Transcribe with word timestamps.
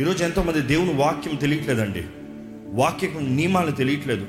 ఈరోజు 0.00 0.24
ఎంతోమంది 0.24 0.60
దేవుని 0.60 0.92
వాక్యం 0.92 1.34
తెలియట్లేదండి. 1.34 2.02
వాక్యం 2.66 3.36
నియమాలు 3.36 3.70
తెలియట్లేదు. 3.70 4.26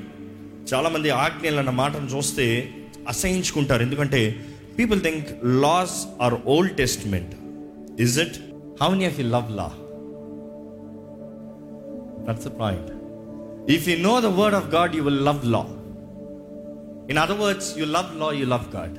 చాలామంది 0.74 1.10
ఆజ్ఞలు 1.10 1.56
అన్న 1.56 1.70
మాటను 1.70 2.06
చూస్తే 2.06 2.74
అసహించుకుంటారు. 3.08 3.82
ఎందుకంటే 3.82 4.36
people 4.78 5.00
think 5.00 5.28
laws 5.44 6.06
are 6.20 6.34
old 6.46 6.76
testament 6.76 7.32
is 8.00 8.18
it 8.18 8.36
how 8.82 8.88
many 8.88 9.06
of 9.06 9.20
you 9.20 9.26
love 9.26 9.50
law 9.50 9.68
that's 12.28 12.48
point 12.60 12.90
if 13.72 13.88
you 13.88 13.96
know 13.98 14.20
the 14.20 14.24
word 14.24 14.54
of 14.54 14.68
God 14.68 14.96
you 14.96 15.02
will 15.02 15.24
love 15.24 15.46
law 15.46 15.64
in 17.10 17.18
other 17.18 17.38
words 17.38 17.78
you 17.78 17.84
love 17.84 18.12
law 18.20 18.32
you 18.32 18.46
love 18.46 18.76
God 18.76 18.98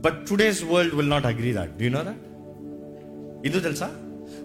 but 0.00 0.26
today's 0.28 0.64
world 0.64 0.94
will 0.94 1.10
not 1.10 1.26
agree 1.26 1.52
that 1.52 1.76
do 1.78 1.88
know 1.88 2.02
that 2.04 2.22
ఇది 3.46 3.60
తెలుసా? 3.60 3.90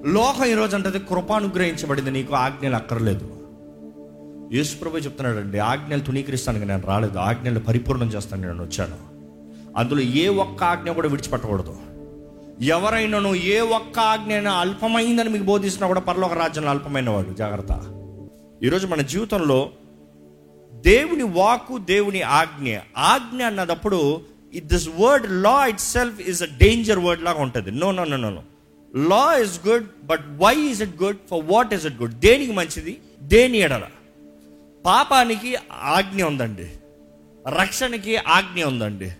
లోకం 0.05 0.45
ఈరోజు 0.45 0.75
అంటది 0.75 1.00
కృపానుగ్రహించబడింది 1.00 2.12
నీకు 2.12 2.35
ఆజ్ఞలు 2.35 2.76
అక్కర్లేదు. 2.76 3.38
యేసుప్రభు 4.55 4.98
చెప్తున్నాడండి 4.98 5.59
ఆజ్ఞలు 5.59 5.99
తుణీకరిస్తానికి 5.99 6.66
నేను 6.66 6.81
రాలేదు 6.81 7.17
ఆజ్ఞలు 7.17 7.59
పరిపూర్ణం 7.59 8.07
చేస్తాను 8.07 8.41
నేను 8.41 8.63
వచ్చాను. 8.63 8.98
అందులో 9.77 10.02
ఏ 10.02 10.27
ఒక్క 10.27 10.63
ఆజ్ఞ 10.63 10.91
కూడా 10.91 11.07
విడిచిపెట్టకూడదు. 11.07 11.76
ఎవరైనాను 12.62 13.35
ఏ 13.35 13.59
ఒక్క 13.59 13.99
ఆజ్ఞ 13.99 14.34
అయినా 14.34 14.52
అల్పమైందని 14.52 15.30
మీకు 15.30 15.43
బోధిస్తున్నా 15.43 15.88
కూడా 15.88 15.99
పరలోక 15.99 16.34
రాజ్యంలో 16.34 16.70
అల్పమైన 16.70 17.09
వాడు 17.09 17.34
జాగ్రత్త. 17.34 17.70
ఈరోజు 18.63 18.88
మన 18.88 19.02
జీవితంలో 19.02 19.70
దేవుని 20.71 21.23
వాకు 21.23 21.77
దేవుని 21.77 22.21
ఆజ్ఞ 22.21 22.77
ఆజ్ఞ 22.98 23.43
అన్నదప్పుడు 23.43 24.21
this 24.63 24.90
word 24.99 25.31
law 25.31 25.66
itself 25.79 26.21
is 26.21 26.43
a 26.43 26.45
danger 26.45 26.99
word 26.99 27.23
లాగా 27.23 27.41
ఉంటుంది. 27.41 27.71
No 27.71 27.91
no 27.91 28.04
no 28.04 28.18
no. 28.18 28.41
Law 28.95 29.38
is 29.38 29.67
good 29.67 29.88
but 30.03 30.21
why 30.38 30.55
is 30.55 30.81
it 30.81 31.03
good 31.03 31.17
for 31.29 31.43
what 31.43 31.73
is 31.73 31.85
it 31.85 31.95
good 31.95 32.20
దేనికి 32.20 32.52
మంచిది? 32.52 32.98
దేని 33.21 33.57
ఎడల? 33.57 33.88
పాపానికి 34.85 35.57
ఆజ్ఞ 35.71 36.23
ఉందండి. 36.23 36.68
రక్షణకి 37.62 38.18
ఆజ్ఞ 38.18 38.63
ఉందండి. 38.63 39.12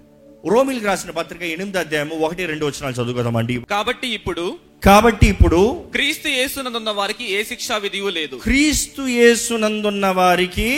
రోమిల్కి 0.50 0.86
రాసిన 0.86 1.10
పత్రిక 1.10 1.42
ఎనిమిది 1.42 1.78
అధ్యాయము 1.78 2.16
ఒకటి 2.16 2.46
రెండు 2.46 2.66
వచ్చినాలు 2.66 2.94
చదువుకుందామండి. 2.94 3.62
కాబట్టి 3.62 4.08
ఇప్పుడు 4.08 4.60
కాబట్టి 4.86 5.28
ఇప్పుడు 5.28 5.88
క్రీస్తు 5.92 6.28
యేసునందున్న 6.28 6.90
వారికి 6.90 7.34
ఏ 7.34 7.44
శిక్షా 7.44 7.78
విధియు 7.78 8.10
లేదు. 8.10 8.36
క్రీస్తు 8.36 9.02
యేసునందున్న 9.02 10.08
వారికి 10.08 10.70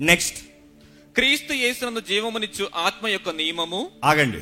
నెక్స్ట్ 0.00 0.38
క్రీస్తు 1.14 1.52
యేసునందు 1.52 2.00
జీవమునిచ్చు 2.00 2.68
ఆత్మ 2.76 3.08
యొక్క 3.08 3.28
నియమము. 3.28 3.90
ఆగండి. 4.04 4.38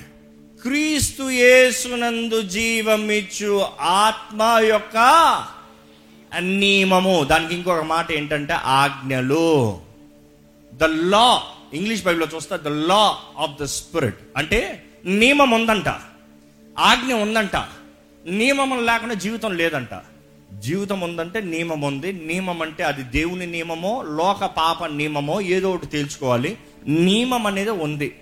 క్రీస్తు 0.63 1.23
యేసునందు 1.23 2.43
జీవమిచ్చు 2.43 3.67
ఆత్మ 3.81 4.59
యొక్క 4.61 4.97
నియమము. 6.39 7.25
దానికి 7.25 7.55
ఇంకొక 7.55 7.83
మాట 7.83 8.13
ఏంటంటే 8.13 8.53
ఆజ్ఞలు. 8.53 9.81
ద 10.75 10.85
లా 10.85 11.43
ఇంగ్లీష్ 11.75 12.05
బైబిల్లో 12.05 12.37
చూస్తే 12.37 12.57
the 12.57 12.69
law 12.69 13.17
of 13.39 13.63
the 13.63 13.65
spirit 13.65 14.19
అంటే 14.37 14.85
నియమం 15.05 15.51
ఉందంట. 15.51 15.89
ఆజ్ఞ 16.79 17.13
ఉందంట. 17.13 17.57
నియమం 18.27 18.87
లేకుండా 18.87 19.15
జీవితం 19.15 19.57
లేదంట. 19.57 20.03
జీవితం 20.59 21.01
ఉందంటే 21.01 21.41
నియమం 21.41 21.81
ఉంది. 21.81 22.13
నియమం 22.13 22.63
అంటే 22.63 22.85
అది 22.85 23.03
దేవుని 23.03 23.47
నియమమో 23.47 24.03
లోక 24.03 24.45
పాప 24.45 24.85
నియమమో 24.85 25.41
ఏదో 25.41 25.71
ఒకటి 25.71 25.87
తేల్చుకోవాలి. 25.87 26.59
నియమం 26.89 27.47
అనేది 27.47 27.71
ఉంది. 27.71 28.19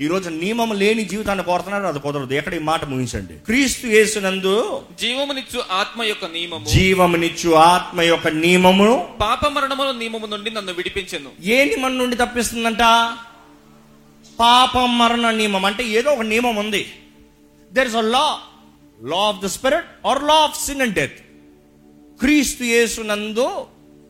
ఈరోజు 0.00 0.30
నియమం 0.30 0.72
లేని 0.72 1.04
జీవితాన్ని 1.04 1.44
కోరుతున్నారు 1.44 1.84
అది 1.84 1.98
కుదరదు. 1.98 2.34
ఎక్కడ 2.34 2.54
ఈ 2.54 2.58
మాట 2.58 2.84
ముగించండి? 2.84 3.34
క్రీస్తు 3.34 3.86
యేసునందు 3.86 4.82
జీవమునిచ్చు 5.00 5.62
ఆత్మ 5.70 6.02
యొక్క 6.02 6.24
నియమము. 6.24 6.64
జీవమునిచ్చు 6.64 7.54
ఆత్మ 7.54 8.00
యొక్క 8.00 8.28
నియమమును 8.28 9.08
పాప 9.20 9.46
మరణముల 9.46 9.90
నియమము 9.90 10.26
నుండి 10.26 10.50
నన్ను 10.50 10.72
విడిపించెను. 10.72 11.30
ఏ 11.42 11.64
నియమం 11.64 11.98
నుండి 11.98 12.16
తప్పిస్తుందంట? 12.16 12.80
పాపం 14.40 14.98
మరణ 14.98 15.30
నియమం. 15.30 15.64
అంటే 15.64 15.84
ఏదో 15.84 16.10
ఒక 16.10 16.20
నియమం 16.20 16.56
ఉంది. 16.56 16.92
There 17.72 17.88
is 17.88 17.96
a 17.96 18.00
law 18.00 18.38
law 19.02 19.16
of 19.16 19.44
the 19.44 19.46
spirit 19.46 20.06
or 20.06 20.22
law 20.24 20.34
of 20.34 20.66
sin 20.66 20.82
and 20.82 20.94
death 20.94 21.18
క్రీస్తు 22.20 22.64
యేసునందు 22.64 23.50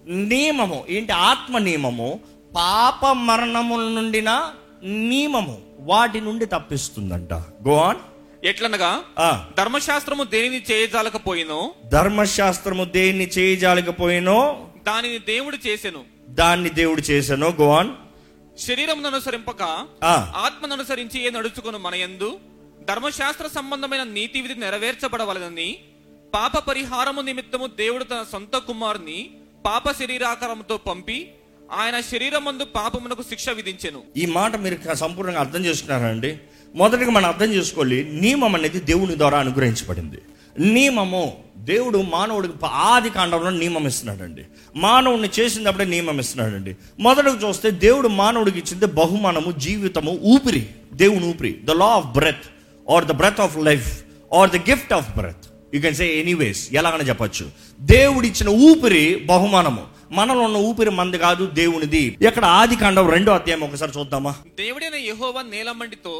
నియమము. 0.09 0.85
ఏంటి 0.89 1.13
ఆత్మ 1.13 1.59
నియమము? 1.59 2.21
పాప 2.57 3.07
మరణముల 3.07 3.83
నుండిన 3.83 4.51
నియమము 4.83 5.63
వాటి 5.79 6.21
నుండి 6.21 6.47
తప్పిస్తుందంట. 6.47 7.33
గో 7.33 7.81
ఆన్ 7.81 7.97
ఎట్లనగా 8.47 9.03
ధర్మశాస్త్రము 9.59 10.25
దేనిని 10.25 10.65
చేయజాలకపోయినో? 10.71 11.75
ధర్మశాస్త్రము 11.85 12.85
దేన్ని 12.85 13.27
చేయజాలకపోయినో? 13.27 14.69
దానిని 14.87 15.19
దేవుడు 15.19 15.57
చేసెను. 15.67 16.05
దాన్ని 16.29 16.71
దేవుడు 16.71 17.01
చేశాను 17.01 17.47
గో 17.61 17.77
ఆన్ 17.77 17.91
శరీరమును 18.61 19.07
అనుసరింపక. 19.07 19.63
ఆత్మను 20.37 20.73
అనుసరించి 20.73 21.27
ఏ 21.27 21.31
నడుచుకును 21.31 21.79
మన 21.79 21.95
యందు 21.95 22.39
ధర్మశాస్త్ర 22.89 23.47
సంబంధమైన 23.47 24.03
నీతి 24.03 24.41
విధి 24.41 24.55
నెరవేర్చబడవలనని 24.55 25.79
పాప 26.35 26.59
పరిహారము 26.59 27.21
నిమిత్తము 27.21 27.67
దేవుడు 27.67 28.05
తన 28.05 28.25
సొంత 28.33 28.57
కుమారుని 28.57 29.31
పాప 29.67 29.91
శరీరాకారముతో 29.91 30.77
పంపి 30.77 31.35
ఆయన 31.73 32.01
శరీరమందు 32.01 32.65
పాపమునకు 32.65 33.23
శిక్ష 33.23 33.49
విధించెను. 33.49 34.03
ఈ 34.17 34.27
మాట 34.27 34.57
మీరు 34.57 34.95
సంపూర్ణంగా 34.95 35.41
అర్థం 35.41 35.65
చేసుకున్నారండి? 35.65 36.39
మొదటిగా 36.75 37.11
మనం 37.11 37.27
అర్థం 37.27 37.53
చేసుకోవాలి 37.53 38.09
నియమం 38.13 38.55
అనేది 38.55 38.81
దేవుని 38.81 39.19
ద్వారా 39.19 39.39
అనుగ్రహించబడింది. 39.39 40.19
నియమము 40.59 41.37
దేవుడు 41.57 41.99
మానవుడికి 41.99 42.55
ఆది 42.67 43.11
కాండంలో 43.11 43.51
నియమం 43.51 43.87
ఇస్తున్నాడండి. 43.87 44.43
మానవుడిని 44.77 45.29
చేసినప్పుడే 45.41 45.85
నియమం 45.85 46.21
ఇస్తున్నాడండి. 46.21 46.77
మొదటకు 47.01 47.49
చూస్తే 47.49 47.71
దేవుడు 47.71 48.09
మానవుడికి 48.09 48.59
ఇచ్చింది 48.59 48.87
బహుమానము 48.87 49.53
జీవితము 49.53 50.19
ఊపిరి. 50.23 50.67
దేవుని 50.93 51.29
ఊపిరి. 51.29 51.61
The 51.65 51.71
law 51.71 51.87
of 51.87 52.07
breath 52.07 52.47
or 52.91 53.05
the 53.05 53.13
breath 53.13 53.41
of 53.41 53.59
life 53.59 54.05
or 54.35 54.51
the 54.51 54.57
gift 54.57 54.93
of 54.93 55.17
breath 55.19 55.75
you 55.75 55.81
can 55.81 55.95
say 55.95 56.07
anyways 56.07 56.69
ఎలాగని 56.73 57.09
చెప్పొచ్చు. 57.09 57.51
దేవుడిచ్చిన 57.81 58.49
ఊపిరి 58.49 59.23
బహుమానము. 59.27 60.00
మనలో 60.11 60.41
ఉన్న 60.41 60.57
ఊపిరి 60.59 60.91
మంది 60.91 61.19
కాదు 61.19 61.47
దేవునిది. 61.55 62.03
ఇక్కడ 62.23 62.45
ఆది 62.55 62.77
కాండం 62.77 63.11
రెండో 63.11 63.33
అధ్యాయం 63.33 63.65
ఒకసారి 63.65 63.93
చూద్దామా? 63.99 64.33
దేవుడైన 64.59 64.95
యెహోవా 65.03 65.43
నేలమండితో 65.43 66.15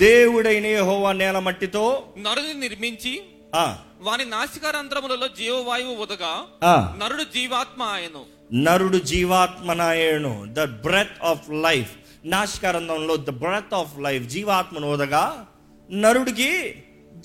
దేవుడైన 0.00 0.66
యెహోవా 0.66 1.12
నేల 1.12 1.38
మట్టితో 1.38 1.84
నరుని 2.18 2.54
నిర్మించి 2.54 3.12
ఆ. 3.54 3.66
వాని 4.00 4.24
నాసికారంధ్రములలో 4.24 5.28
జీవవాయువు 5.38 5.94
ఉదగా 5.96 6.32
ఆ. 6.64 6.96
నరుడు 6.98 7.22
జీవాత్మ 7.34 7.82
ఆయను. 7.82 8.22
నరుడు 8.62 8.98
జీవాత్మనాయను 9.04 10.46
ద 10.52 10.64
బ్రెత్ 10.82 11.24
ఆఫ్ 11.24 11.50
లైఫ్ 11.62 11.92
నాశకారంధంలో 12.24 13.16
ద 13.16 13.30
బ్రెత్ 13.36 13.74
ఆఫ్ 13.74 13.98
లైఫ్ 14.00 14.24
జీవాత్మను 14.26 14.92
ఓదగా 14.92 15.24
నరుడికి 15.88 16.50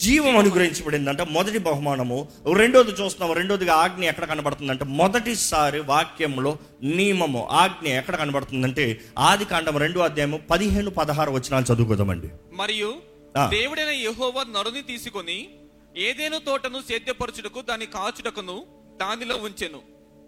జీవం 0.02 0.38
అనుగ్రహించబడిందంట. 0.38 1.22
మొదటి 1.22 1.58
బహుమానము. 1.58 2.30
రెండోది 2.56 2.92
చూస్తున్నాము 2.92 3.34
రెండోదిగా 3.34 3.74
ఆజ్ఞ 3.74 4.04
ఎక్కడ 4.04 4.26
కనబడుతుందంటే 4.26 4.86
మొదటిసారి 4.86 5.80
వాక్యంలో 5.80 6.58
నియమము 6.84 7.48
ఆజ్ఞ 7.52 7.88
ఎక్కడ 7.88 8.16
కనబడుతుందంటే 8.16 9.02
ఆది 9.20 9.46
కాండం 9.46 9.78
రెండో 9.78 10.02
అధ్యాయము 10.02 10.38
పదిహేను 10.38 10.90
పదహారు 10.90 11.32
వచ్చినాలు 11.32 11.74
చదువుకోదామండి. 11.74 12.30
మరియు. 12.54 13.02
దేవుడైన 13.50 13.90
యెహోవా 13.90 14.44
నరుని 14.44 14.82
తీసుకొని 14.82 15.50
ఏదేను 15.98 16.38
తోటను 16.38 16.82
సేద్యపరచుటకు 16.90 17.62
దాని 17.62 17.86
కాచుటకును 17.86 18.64
దానిలో 19.02 19.36
ఉంచెను. 19.36 19.80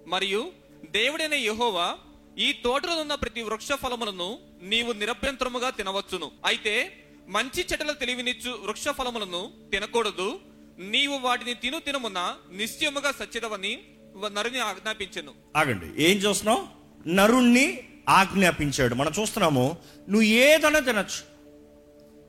మరియు 0.08 0.52
దేవుడైన 0.92 1.34
యెహోవా 1.34 1.96
ఈ 2.40 2.52
తోటలో 2.64 2.96
ఉన్న 2.96 3.16
ప్రతి 3.16 3.42
వృక్ష 3.42 3.68
ఫలములను 3.68 4.38
నీవు 4.64 4.92
నిరభ్యంతరముగా 4.92 5.70
తినవచ్చును. 5.70 6.32
అయితే 6.46 6.98
మంచి 7.28 7.66
చెట్ల 7.72 7.92
తెలివినిచ్చు 7.92 8.52
వృక్ష 8.66 8.88
ఫలములను 8.88 9.52
తినకూడదు. 9.72 10.40
నీవు 10.80 11.18
వాటిని 11.18 11.54
తిను 11.54 11.80
తినమున 11.80 12.36
నిశ్చయముగా 12.56 13.12
సచ్చిదవని 13.12 13.80
నరుని 14.28 14.60
ఆజ్ఞాపించెను. 14.60 15.32
ఆగండి. 15.56 16.04
ఏం 16.04 16.18
చూస్తున్నావు? 16.18 16.68
నరుణ్ణి 17.08 17.80
ఆజ్ఞాపించాడు. 18.10 18.96
మనం 18.96 19.12
చూస్తున్నాము 19.22 19.78
నువ్వు 20.10 20.28
ఏదైనా 20.28 20.80
తినచ్చు. 20.80 21.34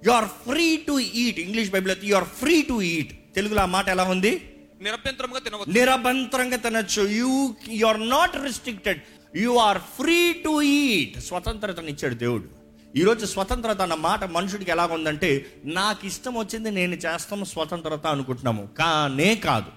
You 0.04 0.10
are 0.10 0.24
free 0.24 0.76
to 0.76 1.00
eat 1.00 1.38
English 1.38 1.70
Bible 1.70 1.92
అయితే 1.92 2.06
you 2.06 2.16
are 2.16 2.24
free 2.24 2.62
to 2.62 2.82
eat 2.82 3.34
తెలుగులో 3.34 3.60
ఆ 3.60 3.66
మాట 3.66 3.88
ఎలా 3.88 4.04
ఉంది? 4.04 4.50
నిరభ్యంతరముగా 4.80 5.38
తినవచ్చు 5.38 5.72
నిరభంతరంగా 5.72 6.56
తినచ్చు. 6.56 7.08
You 7.08 7.54
you 7.68 7.86
are 7.86 8.08
not 8.08 8.36
restricted 8.36 9.02
you 9.36 9.56
are 9.56 9.78
free 9.78 10.32
to 10.32 10.62
eat 10.62 11.20
స్వతంత్రతను 11.20 11.86
ఇచ్చాడు 11.86 12.14
దేవుడు. 12.14 12.63
ఈరోజు 12.96 13.26
స్వతంత్రత 13.26 13.82
అన్న 13.82 13.94
మాట 13.94 14.24
మనుషుడికి 14.24 14.70
ఎలా 14.70 14.86
ఉందంటే 14.86 15.46
నాకు 15.64 16.06
ఇష్టం 16.06 16.34
వచ్చింది 16.34 16.70
నేను 16.70 16.94
చేస్తాం 16.94 17.44
స్వతంత్రత 17.44 18.06
అనుకుంటున్నాము. 18.06 18.68
కానే 18.78 19.34
కాదు. 19.34 19.70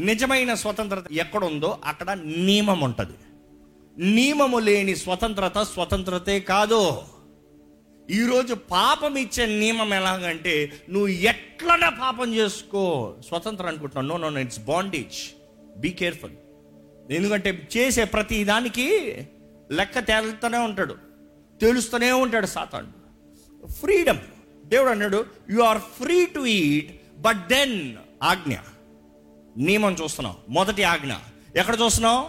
నిజమైన 0.00 0.54
స్వతంత్రత 0.54 1.12
ఎక్కడ 1.12 1.44
ఉందో 1.44 1.78
అక్కడ 1.84 2.10
నియమం 2.24 2.80
ఉంటుంది. 2.80 3.16
నియమము 3.98 4.58
లేని 4.58 4.96
స్వతంత్రత 4.96 5.58
స్వతంత్రతే 5.58 6.40
కాదు. 6.40 7.02
ఈరోజు 8.10 8.54
పాపం 8.54 9.16
ఇచ్చే 9.18 9.46
నియమం 9.46 9.94
ఎలాగంటే 9.94 10.72
నువ్వు 10.90 11.08
ఎట్లనే 11.08 11.90
పాపం 12.00 12.34
చేసుకో 12.34 13.14
స్వతంత్రం 13.28 13.66
అనుకుంటున్నావు. 13.66 14.18
No 14.18 14.28
no 14.28 14.34
no 14.34 14.40
it's 14.40 14.58
bondage 14.58 15.18
be 15.78 15.90
careful 15.90 16.32
ఎందుకంటే 17.10 17.68
చేసే 17.76 18.04
ప్రతి 18.04 18.44
దానికి 18.44 18.86
లెక్క 19.72 19.98
తేలుతూనే 19.98 20.58
ఉంటాడు. 20.58 21.07
తెలుస్తూనే 21.60 22.12
ఉంటాడు 22.12 22.46
సాతాను. 22.46 22.98
ఫ్రీడమ్ 23.72 24.18
దేవుడు 24.64 24.90
అన్నాడు 24.90 25.26
you 25.50 25.62
are 25.62 25.78
free 25.78 26.26
to 26.26 26.46
eat 26.46 27.02
but 27.18 27.48
then 27.48 27.96
ఆజ్ఞ. 28.22 28.56
నియమం 29.56 29.96
చూస్తున్నాం. 30.02 30.36
మొదటి 30.48 30.82
ఆజ్ఞ. 30.82 31.12
ఎక్కడ 31.56 31.76
చూస్తున్నావు 31.84 32.26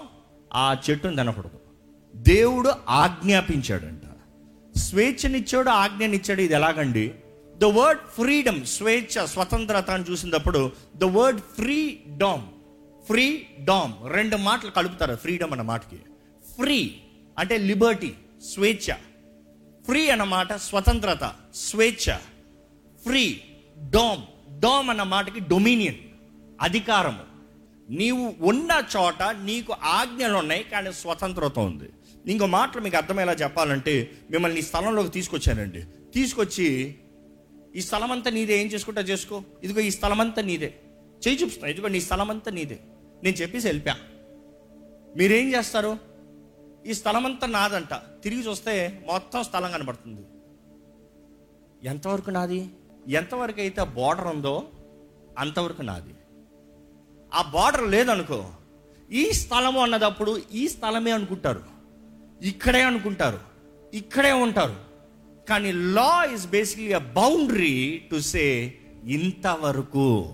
ఆ 0.53 0.77
చెట్టును 0.89 1.15
తినకూడదు. 1.15 1.59
దేవుడు 2.15 2.71
ఆజ్ఞాపించాడంట. 2.89 4.01
స్వేచ్ఛనిచ్చాడు 4.77 5.69
ఆజ్ఞనిచ్చాడు 5.69 6.41
ఇది 6.41 6.53
ఎలాగండి? 6.53 7.13
ద 7.57 7.63
వర్డ్ 7.63 8.01
ఫ్రీడమ్ 8.01 8.65
స్వేచ్ఛ 8.65 9.25
స్వతంత్రత 9.25 9.89
అని 9.89 10.03
చూసినప్పుడు 10.11 10.71
the 10.95 11.03
word 11.03 11.39
free 11.39 11.99
dam 12.07 12.45
free 13.05 13.47
dam 13.59 13.93
రెండు 14.13 14.35
మాటలు 14.35 14.71
కలుపుతారు 14.71 15.15
ఫ్రీడమ్ 15.15 15.51
అన్న 15.51 15.61
మాటకి. 15.61 15.99
ఫ్రీ 16.55 16.95
అంటే 17.39 17.57
లిబర్టీ 17.57 18.13
స్వేచ్ఛ. 18.53 18.93
ఫ్రీ 19.85 20.09
అన్నమాట 20.09 20.53
స్వతంత్రత 20.53 21.33
స్వేచ్ఛ. 21.55 22.15
Free 23.05 23.41
dome. 23.89 24.21
డోమ్ 24.59 24.89
అన్న 24.89 25.03
మాటకి 25.03 25.39
డొమినియన్ 25.39 25.99
అధికారము. 26.61 27.23
నీవు 27.89 28.35
ఉన్న 28.41 28.71
చోట 28.97 29.23
నీకు 29.23 29.73
ఆజ్ఞలు 29.83 30.37
ఉన్నాయి 30.37 30.63
కానీ 30.63 30.91
స్వతంత్రత 30.93 31.59
ఉంది. 31.59 31.89
ఇంకో 32.31 32.45
మాటలు 32.45 32.81
మీకు 32.81 32.97
అర్థమయ్యేలా 32.97 33.33
చెప్పాలంటే 33.33 34.11
మిమ్మల్ని 34.31 34.59
ఈ 34.59 34.61
స్థలంలోకి 34.61 35.09
తీసుకొచ్చానండి. 35.09 35.81
తీసుకొచ్చి 36.13 36.95
ఈ 37.75 37.81
స్థలం 37.81 38.11
అంతా 38.11 38.29
నీదే 38.31 38.61
ఏం 38.61 38.67
చేసుకుంటా 38.67 39.01
చేసుకో? 39.01 39.43
ఇదిగో 39.63 39.81
ఈ 39.81 39.89
స్థలం 39.89 40.21
అంతా 40.21 40.41
నీదే. 40.41 40.73
చేయి 41.27 41.37
చూపిస్తున్నా 41.37 41.69
ఇదిగో 41.69 41.87
నీ 41.87 42.01
స్థలం 42.01 42.29
అంతా 42.29 42.51
నీదే. 42.51 42.79
నేను 43.23 43.35
చెప్పేసి 43.35 43.67
వెళ్ళిపా 43.67 43.95
మీరేం 45.17 45.53
చేస్తారు? 45.53 46.08
ఈ 46.87 46.93
స్థలం 46.93 47.25
అంతా 47.25 47.47
నాదంట. 47.47 47.93
తిరిగి 47.93 48.47
చూస్తే 48.47 49.03
మొత్తం 49.07 49.43
స్థలం 49.43 49.71
కనబడుతుంది. 49.71 50.21
ఎంతవరకు 51.87 52.29
నాది? 52.29 52.69
ఎంతవరకు 53.07 53.59
అయితే 53.59 53.83
బార్డర్ 53.83 54.27
ఉందో 54.27 54.67
అంతవరకు 55.37 55.81
నాది. 55.81 56.13
ఆ 57.33 57.41
బార్డర్ 57.41 57.87
లేదనుకో 57.87 58.45
ఈ 59.11 59.31
స్థలము 59.31 59.81
అన్నదప్పుడు 59.81 60.41
ఈ 60.53 60.67
స్థలమే 60.67 61.11
అనుకుంటారు. 61.11 61.63
ఇక్కడే 62.41 62.81
అనుకుంటారు. 62.81 63.39
ఇక్కడే 63.93 64.31
ఉంటారు. 64.31 64.75
కానీ 65.49 65.71
law 65.71 66.23
is 66.23 66.47
basically 66.47 66.93
a 66.93 66.97
boundary 66.97 68.07
to 68.11 68.19
say 68.19 68.75
ఇంతవరకు. 69.05 70.33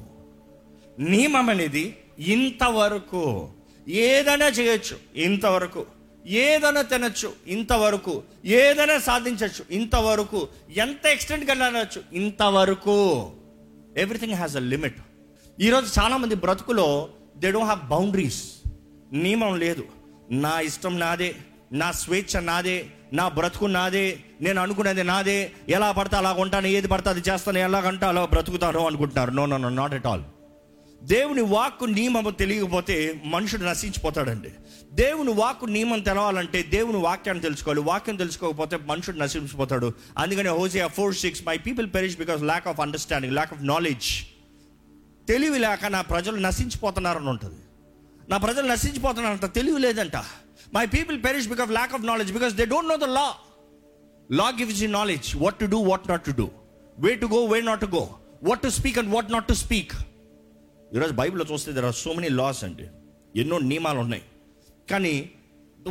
నియమం 1.00 1.50
అనేది 1.50 1.98
ఇంతవరకు. 2.20 3.50
ఏదైనా 3.88 4.48
చేయొచ్చు. 4.48 5.20
ఇంతవరకు. 5.20 5.86
ఏదైనా 6.26 6.82
తినచ్చు 6.82 7.34
ఇంతవరకు 7.48 8.24
ఏదైనా 8.46 9.00
సాధించవచ్చు 9.00 9.66
ఇంతవరకు 9.72 10.48
ఎంత 10.76 11.06
ఎక్స్టెంట్కి 11.06 11.52
వెళ్ళవచ్చు 11.52 12.02
ఇంతవరకు. 12.14 13.32
ఎవ్రీథింగ్ 13.98 14.34
హ్యాస్ 14.34 14.56
అ 14.56 14.60
లిమిట్ 14.60 14.98
ఈరోజు 15.60 16.00
చాలామంది 16.00 16.36
బ్రతుకులో 16.36 17.10
దే 17.38 17.52
డోంట్ 17.52 17.66
హ్యావ్ 17.66 17.90
బౌండరీస్ 17.90 18.44
నియమం 19.14 19.60
లేదు. 19.60 19.84
నా 20.32 20.60
ఇష్టం 20.60 21.00
నాదే 21.00 21.36
నా 21.72 21.92
స్వేచ్ఛ 21.92 22.40
నాదే 22.40 22.86
నా 23.14 23.28
బ్రతుకు 23.28 23.66
నాదే 23.66 24.20
నేను 24.42 24.62
అనుకునేది 24.62 25.04
నాదే 25.04 25.52
ఎలా 25.70 25.92
పడితే 25.92 26.16
అలా 26.16 26.34
ఉంటాను 26.34 26.68
ఏది 26.68 26.88
పడితే 26.88 27.10
అది 27.10 27.20
చేస్తాను 27.20 27.58
ఎలాగంటే 27.58 28.06
అలా 28.06 28.26
బ్రతుకుతాను 28.26 28.86
అనుకుంటున్నారు. 28.86 29.32
No 29.32 29.46
no 29.46 29.58
no 29.58 29.70
not 29.70 29.94
at 29.94 30.06
all 30.06 30.24
దేవుని 31.06 31.42
వాక్కు 31.42 31.86
నియమము 31.86 32.30
తెలియకపోతే 32.30 33.22
మనుషుడు 33.26 33.64
నశించిపోతాడండి. 33.64 34.50
దేవుని 34.92 35.34
వాక్కు 35.34 35.66
నియమం 35.66 36.00
తెలవాలంటే 36.00 36.64
దేవుని 36.64 36.98
వాక్యాన్ని 36.98 37.42
తెలుసుకోవాలి. 37.44 37.82
వాక్యం 37.82 38.16
తెలుసుకోకపోతే 38.16 38.78
మనుషుడు 38.78 39.18
నశించిపోతాడు. 39.18 39.94
అందుకని 40.18 40.50
Hosea 40.50 40.88
four 40.88 41.16
six 41.16 41.44
my 41.48 41.58
people 41.58 41.88
perish 41.96 42.18
because 42.18 42.42
lack 42.44 42.68
of 42.68 42.80
understanding 42.80 43.34
lack 43.34 43.54
of 43.54 43.64
knowledge 43.64 44.10
తెలివి 45.28 45.60
లేక 45.60 45.86
నా 45.86 46.02
ప్రజలు 46.02 46.38
నశించిపోతున్నారని 46.38 47.30
ఉంటుంది. 47.30 47.62
నా 48.30 48.38
ప్రజలు 48.38 48.68
నశించిపోతున్నారంట 48.68 49.46
తెలివి 49.46 49.80
లేదంట. 49.80 50.16
My 50.74 50.86
people 50.86 51.24
perish 51.24 51.48
because 51.48 51.72
lack 51.72 51.94
of 51.94 52.04
knowledge 52.04 52.34
because 52.34 52.54
they 52.54 52.66
don't 52.66 52.90
know 52.90 52.98
the 52.98 53.04
law 53.04 53.28
law 54.32 54.48
gives 54.60 54.82
you 54.82 54.90
knowledge 54.90 55.36
what 55.36 55.56
to 55.56 55.66
do 55.66 55.78
what 55.78 56.10
not 56.10 56.26
to 56.26 56.32
do 56.32 56.50
way 57.00 57.16
to 57.16 57.26
go 57.26 57.46
way 57.46 57.62
not 57.62 57.82
to 57.82 57.86
go 57.86 58.10
what 58.44 58.62
to 58.62 58.70
speak 58.70 59.00
and 59.00 59.12
what 59.14 59.32
not 59.32 59.48
to 59.48 59.54
speak 59.54 59.92
ఈరోజు 60.94 61.14
బైబిల్లో 61.14 61.46
చూస్తే 61.54 61.72
there 61.72 61.86
are 61.86 61.96
so 61.96 62.14
many 62.14 62.30
laws 62.30 62.64
అండి. 62.64 62.84
ఎన్నో 63.40 63.60
నియమాలు 63.60 64.00
ఉన్నాయి. 64.00 64.24
కానీ 64.92 65.30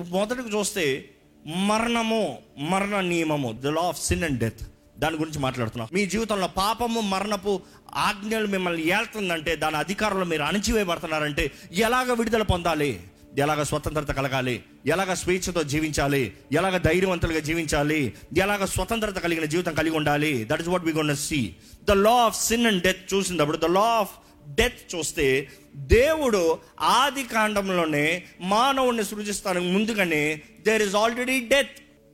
మొదటికి 0.08 0.56
చూస్తే 0.56 1.10
మరణము 1.46 2.38
మరణ 2.58 3.00
నియమము 3.00 3.60
the 3.62 3.66
law 3.66 3.82
of 3.82 4.02
sin 4.02 4.24
and 4.24 4.38
death 4.38 4.60
దాని 4.98 5.16
గురించి 5.16 5.38
మాట్లాడుతున్నాం. 5.38 5.88
మీ 5.92 6.06
జీవితంలో 6.06 6.46
పాపము 6.46 7.00
మరణపు 7.00 7.60
ఆజ్ఞలు 7.94 8.46
మిమ్మల్ని 8.46 8.88
ఏళ్తుందంటే 8.88 9.56
దాని 9.56 9.76
అధికారంలో 9.76 10.24
మీరు 10.24 10.42
అణచివేయబడుతున్నారంటే 10.42 11.50
ఎలాగ 11.72 12.12
విడుదల 12.12 12.42
పొందాలి? 12.42 13.00
ఎలాగ 13.38 13.62
స్వతంత్రత 13.62 14.10
కలగాలి? 14.10 14.62
ఎలాగ 14.86 15.14
స్వేచ్ఛతో 15.14 15.62
జీవించాలి? 15.62 16.32
ఎలాగ 16.52 16.76
ధైర్యవంతులుగా 16.78 17.38
జీవించాలి? 17.38 18.14
ఎలాగ 18.38 18.64
స్వతంత్రత 18.64 19.18
కలిగిన 19.18 19.44
జీవితం 19.44 19.74
కలిగి 19.74 19.96
ఉండాలి? 19.96 20.44
That 20.44 20.60
is 20.60 20.68
what 20.68 20.84
we 20.84 20.92
gonna 20.92 21.16
see 21.16 21.54
the 21.84 21.90
law 21.90 22.10
of 22.10 22.44
sin 22.44 22.66
and 22.66 22.82
death 22.82 23.14
చూసినప్పుడు 23.14 23.56
ద 23.56 23.64
లా 23.64 23.80
ఆఫ్ 23.80 24.10
డెత్ 24.46 24.94
చూస్తే 24.94 25.48
దేవుడు 25.76 26.58
ఆది 26.80 27.24
కాండంలోనే 27.24 28.26
మానవుడిని 28.40 29.04
సృజిస్తానికి 29.04 29.66
ముందుగానే 29.72 30.42
దేర్ 30.60 30.82
ఇస్ 30.82 30.94
ఆల్రెడీ 30.94 31.40
డెత్ 31.40 31.70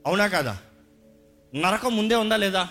అవునా 0.07 0.27
కదా? 0.27 0.57
నరకం 1.55 1.97
ముందే 1.97 2.15
ఉందా 2.15 2.37
లేదా? 2.37 2.67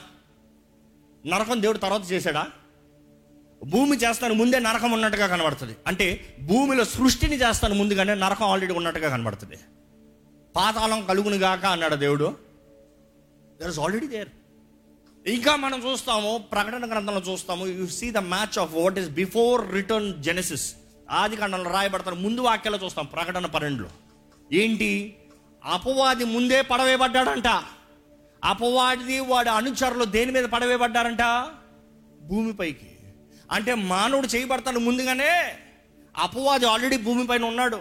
నరకం 1.26 1.62
దేవుడు 1.62 1.78
తర్వాత 1.78 2.12
చేశాడా? 2.12 2.46
భూమి 3.64 3.96
చేస్తాను 3.96 4.34
ముందే 4.34 4.58
నరకం 4.58 4.92
ఉన్నట్టుగా 4.92 5.26
కనబడుతుంది. 5.26 5.76
అంటే 5.86 6.36
భూమిలో 6.42 6.84
సృష్టిని 6.84 7.36
చేస్తాను 7.36 7.74
ముందుగానే 7.74 8.14
నరకం 8.14 8.46
ఆల్రెడీ 8.46 8.72
ఉన్నట్టుగా 8.72 9.08
కనబడుతుంది. 9.08 9.56
పాతాళం 10.56 11.06
కలుగును 11.06 11.36
గాక 11.36 11.64
అన్నాడు 11.64 11.94
దేవుడు. 11.94 12.36
దర్ 13.60 13.70
ఇస్ 13.70 13.78
ఆల్రెడీ 13.78 14.06
దేర్ 14.06 14.28
ఇంకా 15.26 15.56
మనం 15.56 15.90
చూస్తాము 15.90 16.44
ప్రకటన 16.52 16.90
గ్రంథంలో 16.90 17.32
చూస్తాము 17.32 17.66
you 17.66 17.86
see 17.86 18.10
the 18.10 18.18
match 18.18 18.58
of 18.58 18.74
what 18.74 18.98
is 18.98 19.08
before 19.08 19.72
return 19.72 20.22
Genesis 20.22 20.74
ఆది 21.10 21.36
కాండంలో 21.36 21.70
రాయబడతారు 21.70 22.14
ముందు 22.14 22.40
వాక్యాలు 22.40 22.84
చూస్తాం 22.84 23.06
ప్రకటన 23.06 23.46
పన్నెండులో. 23.46 23.88
ఏంటి? 24.52 25.16
అపవాది 25.64 26.24
ముందే 26.24 26.62
పడవేయబడ్డాడంట. 26.62 27.46
అపవాది 28.44 29.20
వాడి 29.20 29.48
అనుచరులు 29.48 30.04
దేని 30.04 30.32
మీద 30.32 30.44
పడవేయబడ్డారంట? 30.44 31.22
భూమిపైకి 32.22 32.90
అంటే 33.50 33.74
మానవుడు 33.74 34.26
చేయబడతాడు 34.26 34.78
ముందుగానే 34.78 35.56
అపవాది 36.16 36.66
ఆల్రెడీ 36.66 36.98
భూమిపైన 36.98 37.44
ఉన్నాడు. 37.44 37.80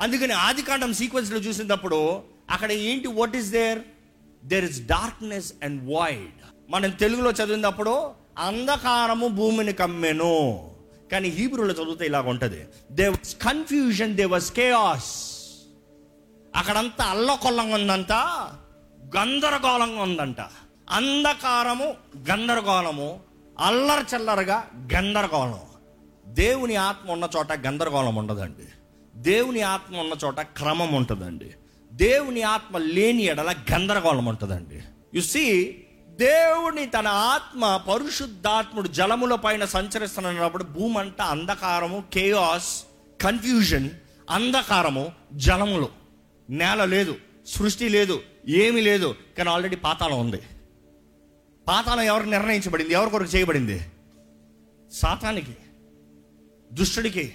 అందుకని 0.00 0.32
ఆది 0.32 0.62
కాండం 0.62 0.92
సీక్వెన్స్లో 0.92 1.38
చూసినప్పుడు 1.38 2.22
అక్కడ 2.50 2.72
ఏంటి 2.72 3.08
what 3.08 3.36
is 3.36 3.50
there 3.50 3.78
there 4.44 4.64
is 4.64 4.86
darkness 4.86 5.52
and 5.62 5.94
void 5.94 6.70
మనం 6.70 6.90
తెలుగులో 6.90 7.30
చదివినప్పుడు 7.30 8.10
అంధకారము 8.38 9.28
భూమిని 9.28 9.72
కమ్మెను. 9.72 10.70
కానీ 11.12 11.28
హీబ్రూలో 11.28 11.74
చదివితే 11.74 12.06
ఇలాగ 12.06 12.28
ఉంటుంది. 12.28 12.64
They 12.90 13.08
was 13.08 13.36
confusion 13.36 14.16
they 14.16 14.24
was 14.24 14.52
chaos 14.52 15.36
అక్కడంతా 16.56 17.04
అల్లకొల్లంగా 17.04 17.74
ఉందంట 17.74 18.12
గందరగోళంగా 19.16 20.02
ఉందంట. 20.02 20.40
అంధకారము 20.90 21.94
గందరగోళము 22.30 23.20
అల్లరి 23.58 24.16
చల్లరగా 24.16 24.70
గందరగోళం. 24.94 25.60
దేవుని 26.26 26.76
ఆత్మ 26.76 27.10
ఉన్న 27.10 27.28
చోట 27.36 27.52
గందరగోళం 27.52 28.16
ఉండదండి. 28.16 28.68
దేవుని 29.16 29.60
ఆత్మ 29.60 29.96
ఉన్న 29.96 30.12
చోట 30.24 30.40
క్రమం 30.40 30.94
ఉంటుందండి. 30.94 31.54
దేవుని 31.96 32.42
ఆత్మ 32.42 32.78
లేని 32.78 33.22
ఎడల 33.22 33.54
గందరగోళం 33.72 34.26
ఉంటుందండి. 34.26 34.82
యు 35.14 35.20
సీ 35.20 35.76
దేవుని 36.08 36.86
తన 36.86 37.08
ఆత్మ 37.08 37.80
పరిశుద్ధాత్ముడు 37.88 38.88
జలముల 38.88 39.34
పైన 39.34 39.64
సంచరిస్తున్నప్పుడు 39.64 40.64
భూమి 40.64 40.98
అంతా 40.98 41.24
అంధకారము 41.24 42.04
కేయాస్ 42.12 42.84
కన్ఫ్యూజన్ 43.22 43.90
అంధకారము 44.30 45.12
జలములు. 45.32 45.88
నేల 46.50 46.84
లేదు 46.84 47.16
సృష్టి 47.46 47.88
లేదు 47.88 48.22
ఏమీ 48.48 48.80
లేదు 48.80 49.14
కానీ 49.38 49.50
ఆల్రెడీ 49.50 49.76
పాతాళం 49.76 50.20
ఉంది. 50.20 50.40
పాతాళం 51.68 52.00
ఎవరు 52.00 52.22
నిర్ణయించబడింది? 52.22 52.92
ఎవరి 52.92 53.10
కొరకు 53.10 53.36
చేయబడింది? 53.36 53.80
సాతానికి 54.92 55.56
దుష్టుడికి. 56.72 57.34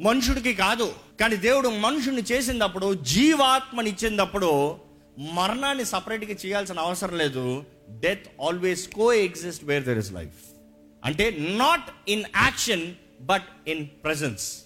మనుషుడికి 0.00 0.54
కాదు. 0.54 0.94
కానీ 1.20 1.36
దేవుడు 1.36 1.68
మనుషుని 1.68 2.22
చేసినప్పుడు 2.22 2.94
జీవాత్మని 2.94 3.90
ఇచ్చినప్పుడు 3.90 4.76
మరణాన్ని 5.18 5.84
సపరేట్గా 5.84 6.36
చేయాల్సిన 6.46 6.78
అవసరం 6.78 7.18
లేదు. 7.18 7.64
Death 7.90 8.26
always 8.42 8.88
coexist 9.12 9.64
where 9.64 9.84
there 9.84 9.98
is 9.98 10.12
life 10.12 10.52
అంటే 11.04 11.30
not 11.30 12.10
in 12.10 12.24
action 12.36 12.94
but 13.20 13.68
in 13.68 13.86
presence 14.04 14.62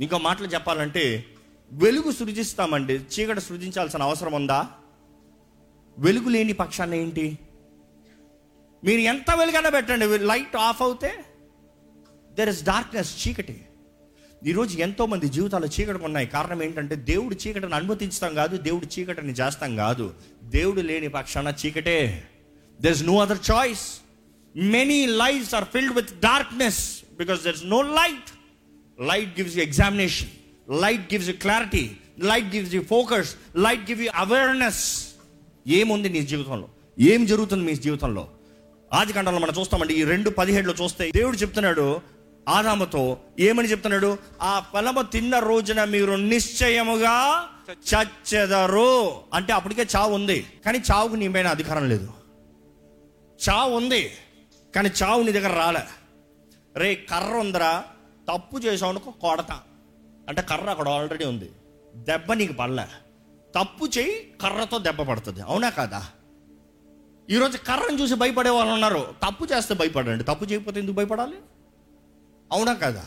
ఇంకో 0.00 0.18
మాటలు 0.18 0.46
చెప్పాలంటే 0.46 1.24
వెలుగు 1.72 2.12
సృజిస్తామండి. 2.12 2.92
చీకటి 2.92 3.40
సృజించాల్సిన 3.40 4.02
అవసరం 4.02 4.32
ఉందా? 4.32 4.68
వెలుగు 5.98 6.28
లేని 6.28 6.52
పక్షాన్ని 6.52 7.02
ఏంటి? 7.02 7.38
మీరు 8.84 9.00
ఎంత 9.00 9.30
వెలుగైనా 9.34 9.70
పెట్టండి. 9.70 10.18
లైట్ 10.18 10.56
ఆఫ్ 10.56 10.82
అవుతే 10.82 11.24
దెర్ 12.32 12.48
ఇస్ 12.48 12.64
డార్క్నెస్ 12.64 13.28
చీకటి. 13.28 13.64
ఈరోజు 14.46 14.78
ఎంతో 14.78 15.06
మంది 15.06 15.28
జీవితాలు 15.28 15.66
చీకటి 15.66 16.04
ఉన్నాయి. 16.04 16.26
కారణం 16.26 16.62
ఏంటంటే 16.62 16.94
దేవుడు 16.94 17.36
చీకటిని 17.46 17.74
అనుమతించడం 17.74 18.34
కాదు 18.34 18.56
దేవుడు 18.56 19.00
చీకటిని 19.00 19.32
చేస్తాం 19.32 19.76
కాదు. 19.76 20.14
దేవుడు 20.44 20.80
లేని 20.80 21.08
పక్షాన 21.08 21.54
చీకటే. 21.66 22.28
There 22.80 22.92
is 22.92 23.02
no 23.02 23.18
other 23.18 23.38
choice 23.50 24.00
many 24.56 25.06
lives 25.06 25.54
are 25.54 25.64
filled 25.64 25.94
with 25.94 26.20
darkness 26.20 27.00
because 27.18 27.42
there 27.42 27.56
is 27.56 27.64
no 27.64 27.82
light 27.82 28.30
light 29.00 29.40
gives 29.40 29.56
you 29.56 29.62
examination 29.62 30.28
light 30.82 31.14
gives 31.14 31.28
you 31.28 31.34
clarity 31.34 31.90
light 32.18 32.54
gives 32.54 32.74
you 32.74 32.82
focus 32.82 33.36
light 33.56 33.90
give 33.90 34.02
you 34.02 34.10
awareness 34.14 35.08
ఏముంది 35.68 36.08
నీ 36.08 36.22
జీవితంలో? 36.22 36.68
ఏం 36.98 37.26
జరుగుతుంది 37.26 37.64
మీ 37.64 37.74
జీవితంలో? 37.74 38.28
ఆది 38.92 39.12
కంటంలో 39.12 39.38
మనం 39.38 39.54
చూస్తామండి 39.60 39.94
ఈ 39.94 40.04
రెండు 40.04 40.30
పదిహేడులో 40.30 40.74
చూస్తే 40.84 41.10
దేవుడు 41.14 41.36
చెప్తున్నాడు 41.36 42.00
ఆదాముతో 42.48 43.18
ఏమని 43.38 43.70
చెప్తున్నాడు? 43.70 44.18
ఆ 44.42 44.60
ఫలము 44.72 45.02
తిన్న 45.02 45.38
రోజున 45.38 45.84
మీరు 45.84 46.12
నిశ్చయముగా 46.12 47.48
చచ్చెదరు. 47.72 49.12
అంటే 49.34 49.52
అప్పటికే 49.52 49.86
చావు 49.96 50.14
ఉంది. 50.14 50.46
కానీ 50.64 50.78
చావుకు 50.78 51.14
నీ 51.14 51.28
పైన 51.28 51.46
అధికారం 51.46 51.88
లేదు. 51.88 52.12
చావు 53.48 53.76
ఉంది. 53.76 54.10
కానీ 54.74 54.90
చావు 55.02 55.22
నీ 55.22 55.32
దగ్గర 55.32 55.58
రాలే. 55.58 55.80
రే 56.76 56.94
కర్ర 56.94 57.36
ఉందరా. 57.36 57.84
తప్పు 58.32 58.58
చేసావు 58.58 58.90
అనుకో 58.90 59.10
కొడతా. 59.10 59.60
అంటే 60.28 60.42
కర్ర 60.42 60.70
అక్కడ 60.70 60.88
ఆల్రెడీ 60.88 61.24
ఉంది. 61.24 61.50
దెబ్బ 61.96 62.32
నీకు 62.32 62.52
పడలే. 62.52 62.84
తప్పు 63.54 63.86
చేయి 63.98 64.32
కర్రతో 64.42 64.78
దెబ్బ 64.78 65.02
పడుతుంది. 65.02 65.42
అవునా 65.42 65.70
కాదా? 65.70 66.06
ఈరోజు 67.30 67.58
కర్రను 67.58 67.98
చూసి 67.98 68.14
భయపడే 68.14 68.50
వాళ్ళు 68.50 68.72
ఉన్నారు. 68.72 69.14
తప్పు 69.28 69.44
చేస్తే 69.44 69.74
భయపడండి. 69.74 70.24
తప్పు 70.24 70.44
చేయకపోతే 70.44 70.80
ఎందుకు 70.80 70.96
భయపడాలి? 70.96 71.36
అవునా 72.52 72.74
కదా? 72.74 73.06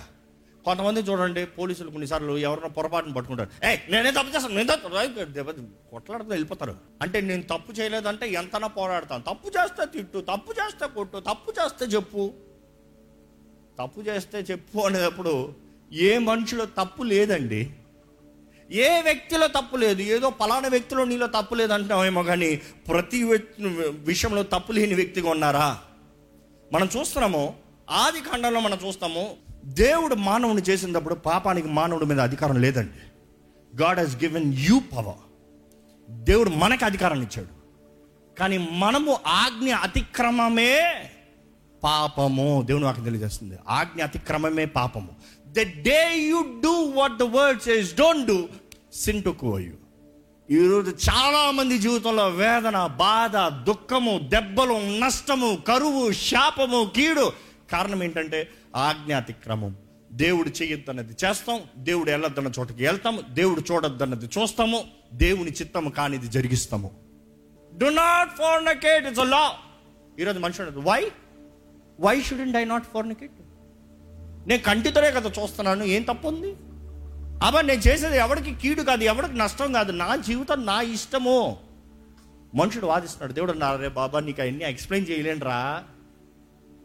కొంతమంది 0.66 1.00
చూడండి 1.00 1.46
పోలీసులు 1.46 1.92
కొన్నిసార్లు 1.92 2.38
ఎవరైనా 2.38 2.68
పొరపాటును 2.68 3.14
పట్టుకుంటారు. 3.14 3.50
ఏ 3.66 3.78
నేనే 3.90 4.12
తప్పు 4.12 4.36
చేస్తాను 4.36 4.56
నేను 4.56 5.68
కొట్లాడుతూ 5.92 6.30
వెళ్ళిపోతారు. 6.30 6.76
అంటే 7.02 7.22
నేను 7.22 7.44
తప్పు 7.44 7.72
చేయలేదంటే 7.72 8.32
ఎంతనా 8.32 8.68
పోరాడతాను. 8.68 9.24
తప్పు 9.24 9.48
చేస్తే 9.48 9.86
తిట్టు 9.86 10.20
తప్పు 10.20 10.52
చేస్తే 10.52 10.88
కొట్టు 10.88 11.18
తప్పు 11.18 11.52
చేస్తే 11.52 11.86
చెప్పు. 11.86 12.34
తప్పు 13.80 14.02
చేస్తే 14.02 14.40
చెప్పు 14.40 14.80
అనేటప్పుడు 14.80 15.54
ఏ 15.94 16.18
మనిషిలో 16.18 16.66
తప్పు 16.66 17.04
లేదండి. 17.04 17.70
ఏ 18.72 19.02
వ్యక్తిలో 19.02 19.48
తప్పు 19.48 19.78
లేదు. 19.78 20.02
ఏదో 20.02 20.30
పలానా 20.30 20.68
వ్యక్తిలో 20.68 21.06
నీలో 21.06 21.28
తప్పు 21.28 21.56
లేదంటున్నామేమో 21.56 22.24
కానీ 22.24 22.56
ప్రతి 22.56 23.24
వ్యక్తి 23.24 23.64
విషయంలో 23.92 24.44
తప్పు 24.44 24.72
లేని 24.72 24.94
వ్యక్తిగా 24.94 25.30
ఉన్నారా? 25.30 25.80
మనం 26.72 26.90
చూస్తున్నాము 26.98 27.63
ఆది 27.90 28.20
ఖండంలో 28.20 28.60
మనం 28.60 28.78
చూస్తాము 28.88 29.30
దేవుడు 29.66 30.16
మానవుని 30.16 30.62
చేసినప్పుడు 30.62 31.16
పాపానికి 31.16 31.68
మానవుడి 31.68 32.06
మీద 32.06 32.20
అధికారం 32.20 32.62
లేదండి. 32.62 33.00
God 33.84 34.00
he's 34.00 34.16
given 34.16 34.54
you 34.54 34.80
power 34.80 35.22
దేవుడు 36.10 36.50
మనకి 36.50 36.86
అధికారాన్ని 36.86 37.26
ఇచ్చాడు. 37.26 37.64
కానీ 38.40 38.70
మనము 38.72 39.18
ఆజ్ఞ 39.28 39.76
అతిక్రమమే 39.76 41.10
పాపము. 41.84 42.62
దేవుని 42.66 42.86
వాకి 42.86 43.02
తెలియజేస్తుంది. 43.02 43.58
ఆజ్ఞ 43.68 44.04
అతిక్రమమే 44.04 44.66
పాపము. 44.66 45.10
The 45.48 45.60
day 45.60 46.20
you 46.20 46.62
do 46.64 46.72
what 46.72 47.18
the 47.18 47.24
words 47.24 47.68
is 47.68 47.96
don't 47.96 48.28
do 48.28 48.48
sin 48.94 49.24
to 49.24 49.36
you 49.44 49.74
ఈరోజు 50.52 50.96
చాలామంది 51.10 51.78
జీవితంలో 51.78 52.30
వేదన 52.30 52.86
బాధ 52.86 53.38
దుఃఖము 53.38 54.20
దెబ్బలు 54.24 54.74
నష్టము 54.74 55.58
కరువు 55.68 56.12
శాపము 56.12 56.92
కీడు 56.96 57.34
కారణం 57.74 58.04
ఏంటంటే 58.04 58.40
ఆజ్ఞాతిక్రమం. 58.76 59.72
దేవుడు 60.12 60.50
చేయొద్దన్నది 60.50 61.14
చేస్తాం 61.26 61.60
దేవుడు 61.78 62.10
వెళ్ళొద్దన్న 62.12 62.52
చోటకి 62.60 62.86
వెళ్తాము 62.86 63.20
దేవుడు 63.30 63.62
చూడొద్దన్నది 63.72 64.28
చూస్తాము 64.38 64.80
దేవుని 65.14 65.52
చిత్తము 65.52 65.90
కానిది 65.90 66.28
జరిగిస్తాము. 66.28 66.90
Do 67.74 67.86
not 67.86 68.32
fornicate 68.38 69.06
it's 69.08 69.26
law 69.26 69.44
ఈరోజు 70.20 70.40
మనుషుడు 70.40 70.80
why 70.80 71.02
why 72.00 72.22
shouldn't 72.22 72.58
I 72.58 72.64
not 72.66 72.86
fornicate 72.94 73.38
నేను 74.48 74.62
కంటితోనే 74.62 75.12
కదా 75.12 75.30
చూస్తున్నాను 75.42 75.84
ఏం 75.96 76.02
తప్పు 76.02 76.28
ఉంది? 76.28 76.52
అబ్బా 77.46 77.62
నేను 77.62 77.82
చేసేది 77.82 78.18
ఎవరికి 78.18 78.52
కీడు 78.56 78.82
కాదు 78.82 79.04
ఎవరికి 79.04 79.36
నష్టం 79.38 79.74
కాదు 79.74 79.92
నా 79.92 80.10
జీవితం 80.16 80.66
నా 80.66 80.78
ఇష్టము. 80.82 81.58
మనుషుడు 82.56 82.88
వాదిస్తున్నాడు 82.88 83.34
దేవుడు 83.34 83.54
నా 83.54 83.70
రే 83.76 83.88
బాబా 83.88 84.20
నీకు 84.20 84.42
అవన్నీ 84.42 84.66
ఎక్స్ప్లెయిన్ 84.66 85.10
చేయలేనురా. 85.12 85.60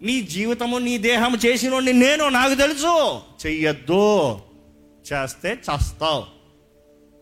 నీ 0.03 0.21
జీవితము 0.21 0.79
నీ 0.79 0.99
దేహం 0.99 1.37
చేసినోడిని 1.47 1.93
నేను 1.93 2.29
నాకు 2.29 2.55
తెలుసు. 2.55 3.21
చెయ్యొద్దు. 3.47 4.33
చేస్తే 5.13 5.49
చేస్తావు. 5.51 6.25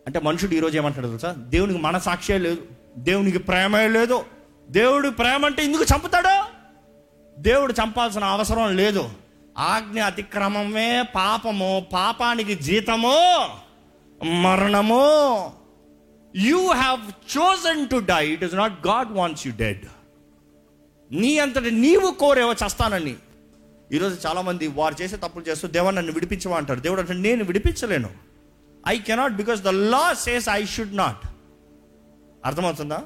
అంటే 0.06 0.20
మనుషుడు 0.20 0.54
ఈరోజు 0.54 0.76
ఏమంటాడు 0.76 1.06
తెలుసా? 1.06 1.32
దేవునికి 1.32 1.78
మనసాక్షే 1.80 2.38
లేదు. 2.38 2.62
దేవునికి 2.98 3.38
ప్రేమే 3.38 3.88
లేదు. 3.88 4.24
దేవుడు 4.70 5.08
ప్రేమ 5.08 5.46
అంటే 5.46 5.64
ఎందుకు 5.64 5.84
చంపుతాడు? 5.84 6.44
దేవుడు 7.40 7.72
చంపాల్సిన 7.72 8.24
అవసరం 8.24 8.76
లేదు. 8.76 9.10
ఆజ్ఞ 9.58 10.02
అతిక్రమమే 10.02 11.04
పాపము 11.14 11.86
పాపానికి 11.92 12.54
జీతము 12.54 13.46
మరణము. 14.24 15.52
You 16.36 16.72
have 16.72 17.00
chosen 17.38 17.88
to 17.88 17.96
die 17.96 18.28
it 18.28 18.44
is 18.44 18.54
not 18.54 18.86
God 18.86 19.12
wants 19.12 19.46
you 19.46 19.52
dead 19.56 19.84
నీ 21.12 21.38
అంతటి 21.38 21.70
నీవు 21.70 22.10
కోరేవో 22.10 22.52
చస్తానని. 22.52 23.14
ఈరోజు 23.92 24.26
చాలామంది 24.26 24.66
వారు 24.66 24.94
చేసే 25.02 25.16
తప్పులు 25.16 25.44
చేస్తూ 25.44 25.68
దేవా 25.68 25.90
నన్ను 25.90 26.12
విడిపించవా 26.12 26.56
అంటారు. 26.56 26.80
దేవుడు 26.80 27.00
అంటే 27.00 27.14
నేను 27.14 27.44
విడిపించలేను. 27.44 28.10
I 28.88 28.98
cannot 28.98 29.32
because 29.32 29.60
the 29.60 29.68
law 29.68 30.14
says 30.14 30.48
I 30.48 30.64
should 30.64 30.96
not 30.96 31.28
అర్థమవుతుందా? 32.44 33.02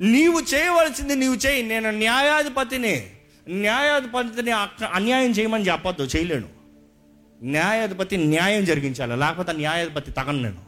నీవు 0.00 0.40
చేయవలసింది 0.54 1.16
నీవు 1.16 1.34
చేయి. 1.34 1.62
నేను 1.62 1.90
న్యాయాధిపతిని 1.90 3.10
న్యాయాధిపతిని 3.48 4.50
అన్యాయం 4.86 5.30
చేయమని 5.30 5.66
చెప్పొద్దు 5.66 6.02
చేయలేను. 6.02 6.48
న్యాయాధిపతి 7.42 8.16
న్యాయం 8.16 8.64
జరిగించాలి 8.64 9.16
లేకపోతే 9.16 9.52
న్యాయాధిపతి 9.52 10.10
తగను 10.12 10.42
నేను. 10.42 10.62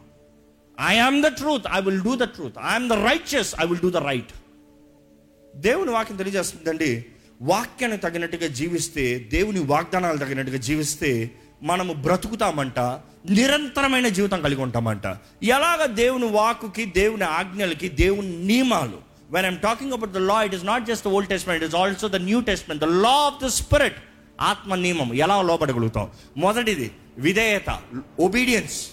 I 0.81 0.97
am 0.97 1.23
the 1.23 1.27
truth 1.27 1.63
I 1.73 1.81
will 1.81 2.01
do 2.01 2.15
the 2.15 2.23
truth 2.23 2.57
I'm 2.69 2.89
the 2.89 2.93
righteous 2.93 3.55
I 3.61 3.65
will 3.67 3.79
do 3.79 3.89
the 3.89 3.97
right 3.97 4.31
దేవుని 5.59 5.91
వాక్యం 5.91 6.17
తెలియజేస్తుందండి 6.17 7.05
వాక్యాన్ని 7.41 7.97
తగినట్టుగా 7.97 8.47
జీవిస్తే 8.47 9.19
దేవుని 9.19 9.59
వాగ్దానాలు 9.59 10.17
తగినట్టుగా 10.17 10.57
జీవిస్తే 10.57 11.31
మనము 11.63 11.93
బ్రతుకుతామంట 11.93 12.79
నిరంతరమైన 13.29 14.07
జీవితం 14.07 14.41
కలిగి 14.41 14.61
ఉంటామంట. 14.61 15.05
ఎలాగ 15.43 15.85
దేవుని 15.85 16.25
వాకుకి 16.25 16.85
దేవుని 16.85 17.23
ఆజ్ఞలకి 17.23 17.89
దేవుని 17.89 18.45
నియమాలు 18.45 18.97
when 19.31 19.45
I'm 19.45 19.59
talking 19.59 19.93
about 19.93 20.11
the 20.11 20.17
law 20.17 20.43
it 20.43 20.55
is 20.55 20.65
not 20.65 20.85
just 20.85 21.05
the 21.05 21.07
old 21.07 21.29
testament 21.29 21.63
it 21.63 21.69
is 21.69 21.81
also 21.81 22.07
the 22.07 22.15
new 22.15 22.41
testament 22.41 22.83
the 22.83 22.85
law 22.85 23.09
of 23.09 23.43
the 23.43 23.47
spirit 23.47 23.95
ఆత్మ 24.41 24.75
నియమం 24.75 25.13
ఎలా 25.13 25.41
లోపడగలుగుతాం 25.41 26.09
మొదటిది 26.37 26.91
విధేయత 27.17 27.79
ఒబీడియన్స్ 28.19 28.87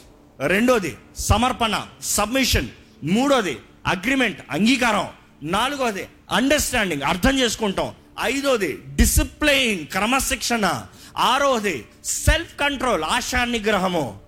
రెండోది 0.46 0.94
సమర్పణ 1.18 1.86
సబ్మిషన్ 2.02 2.68
మూడోది 3.04 3.56
అగ్రిమెంట్ 3.86 4.38
అంగీకారం. 4.50 5.08
నాలుగోది 5.42 6.06
అండర్స్టాండింగ్ 6.30 7.02
అర్థం 7.02 7.38
చేసుకుంటాం. 7.38 7.94
ఐదోది 8.22 8.78
డిసిప్లైన్ 8.96 9.86
క్రమశిక్షణ. 9.86 10.86
ఆరోది 11.16 11.84
సెల్ఫ్ 12.04 12.58
కంట్రోల్ 12.58 13.04
ఆశా 13.04 13.44
నిగ్రహము 13.44 14.20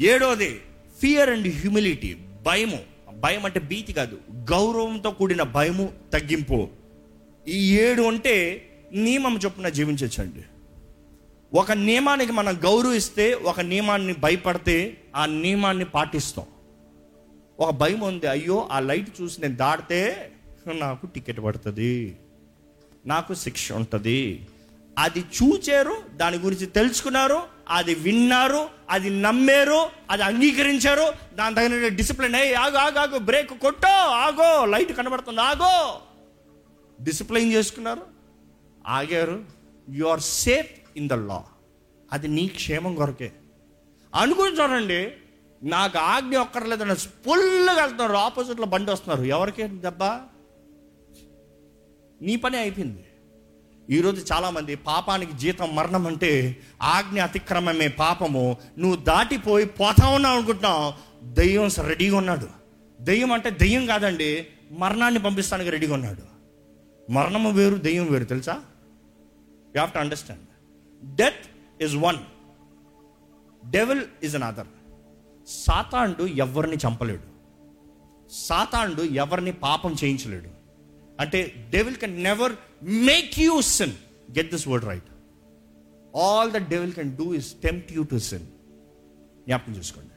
ఏడోది 0.00 0.60
ఫియర్ 1.00 1.30
అండ్ 1.30 1.48
హ్యూమిలిటీ 1.48 2.16
భయము. 2.46 2.78
భయం 3.14 3.44
అంటే 3.44 3.60
భీతి 3.60 3.92
కాదు 3.92 4.18
గౌరవంతో 4.34 5.10
కూడిన 5.10 5.42
భయము 5.42 5.92
తగ్గింపు. 6.12 6.68
ఈ 7.48 7.78
ఏడు 7.78 8.02
అంటే 8.02 8.68
నియమం 8.92 9.40
చొప్పున 9.44 9.68
జీవించచ్చండి. 9.68 10.44
ఒక 11.58 11.72
నియమానికి 11.72 12.32
మనం 12.32 12.60
గౌరవిస్తే 12.64 13.34
ఒక 13.34 13.60
నియమాన్ని 13.60 14.12
భయపడితే 14.12 14.96
ఆ 15.16 15.26
నియమాన్ని 15.26 15.84
పాటిస్తాం. 15.84 16.46
ఒక 17.60 17.70
భయం 17.70 18.00
ఉంది 18.00 18.26
అయ్యో 18.26 18.68
ఆ 18.72 18.80
లైట్ 18.80 19.22
చూసి 19.22 19.40
నేను 19.40 19.56
దాటితే 19.56 20.31
నాకు 20.70 21.06
టికెట్ 21.06 21.40
పడుతుంది. 21.40 22.16
నాకు 23.06 23.34
శిక్ష 23.34 23.72
ఉంటుంది. 23.72 24.46
అది 24.98 25.20
చూచారు 25.20 25.96
దాని 26.14 26.36
గురించి 26.36 26.66
తెలుసుకున్నారు 26.66 27.42
అది 27.68 27.94
విన్నారు 27.94 28.68
అది 28.90 29.10
నమ్మారు 29.10 29.88
అది 30.10 30.22
అంగీకరించారు. 30.22 31.12
దాని 31.34 31.54
తగిన 31.54 31.88
డిసిప్లిన్ 31.88 32.34
అయ్యి 32.34 32.54
ఆగు 32.54 32.76
ఆగు 32.76 32.98
ఆగు 32.98 33.18
బ్రేక్ 33.18 33.50
కొట్టో 33.50 33.88
ఆగో 33.88 34.66
లైట్ 34.66 34.96
కనబడుతుంది 34.96 35.40
ఆగో. 35.40 36.00
డిసిప్లైన్ 37.00 37.52
చేసుకున్నారు 37.52 38.02
ఆగారు. 38.86 39.44
You 39.90 40.06
are 40.06 40.20
safe 40.20 40.70
in 40.96 41.08
the 41.08 41.12
law. 41.12 41.44
అది 42.12 42.28
నీ 42.28 42.48
క్షేమం 42.48 42.94
కొరకే. 42.94 43.32
అనుకుని 44.14 44.52
చూడండి 44.52 45.12
నాకు 45.62 45.98
ఆజ్ఞ 45.98 46.36
ఒక్కర్లేదని 46.36 46.94
ఫుల్గా 46.94 47.72
వెళ్తున్నారు 47.72 48.12
ఆపోజిట్లో 48.12 48.66
బండి 48.66 48.92
వస్తున్నారు. 48.92 49.22
ఎవరికి 49.22 49.62
దెబ్బ? 49.62 50.04
నీ 52.22 52.36
పని 52.36 52.56
అయిపోయింది. 52.56 53.04
ఈరోజు 53.90 54.34
చాలామంది 54.34 54.74
పాపానికి 54.74 55.32
జీతం 55.32 55.76
మరణం 55.76 56.06
అంటే 56.06 56.56
ఆజ్ఞ 56.82 57.22
అతిక్రమమే 57.22 57.88
పాపము. 57.88 58.56
నువ్వు 58.78 58.96
దాటిపోయి 58.96 59.66
పోతా 59.66 60.08
ఉన్నావు 60.08 60.36
అనుకుంటున్నావు. 60.36 60.92
దెయ్యం 61.34 61.68
రెడీగా 61.86 62.16
ఉన్నాడు. 62.16 62.48
దెయ్యం 63.00 63.32
అంటే 63.32 63.50
దెయ్యం 63.50 63.86
కాదండి 63.86 64.46
మరణాన్ని 64.70 65.20
పంపిస్తానికి 65.22 65.70
రెడీగా 65.70 65.94
ఉన్నాడు. 65.94 66.22
మరణము 67.12 67.50
వేరు 67.50 67.74
దెయ్యం 67.74 68.12
వేరు 68.12 68.24
తెలుసా? 68.24 68.52
You 68.52 69.72
have 69.72 69.90
to 69.90 69.98
understand 69.98 70.42
death 71.16 71.82
is 71.82 71.94
one 71.94 72.18
devil 73.70 74.02
is 74.22 74.34
another 74.42 74.66
సాతాండు 75.48 76.24
ఎవరిని 76.24 76.76
చంపలేడు. 76.76 77.22
సాతాండు 78.32 79.02
ఎవరిని 79.02 79.52
పాపం 79.52 79.94
చేయించలేడు. 80.04 80.61
అంటే 81.20 81.68
devil 81.70 81.96
can 81.96 82.22
never 82.22 82.52
make 82.82 83.38
you 83.38 83.60
sin 83.60 83.92
get 84.30 84.50
this 84.50 84.68
word 84.68 84.84
right 84.84 85.04
all 86.16 86.52
the 86.52 86.56
devil 86.56 86.92
can 86.92 87.16
do 87.16 87.34
is 87.34 87.54
tempt 87.54 87.92
you 87.92 88.02
to 88.02 88.18
sin 88.18 88.46
జ్ఞాపకం 89.46 89.76
చూసుకోండి. 89.76 90.10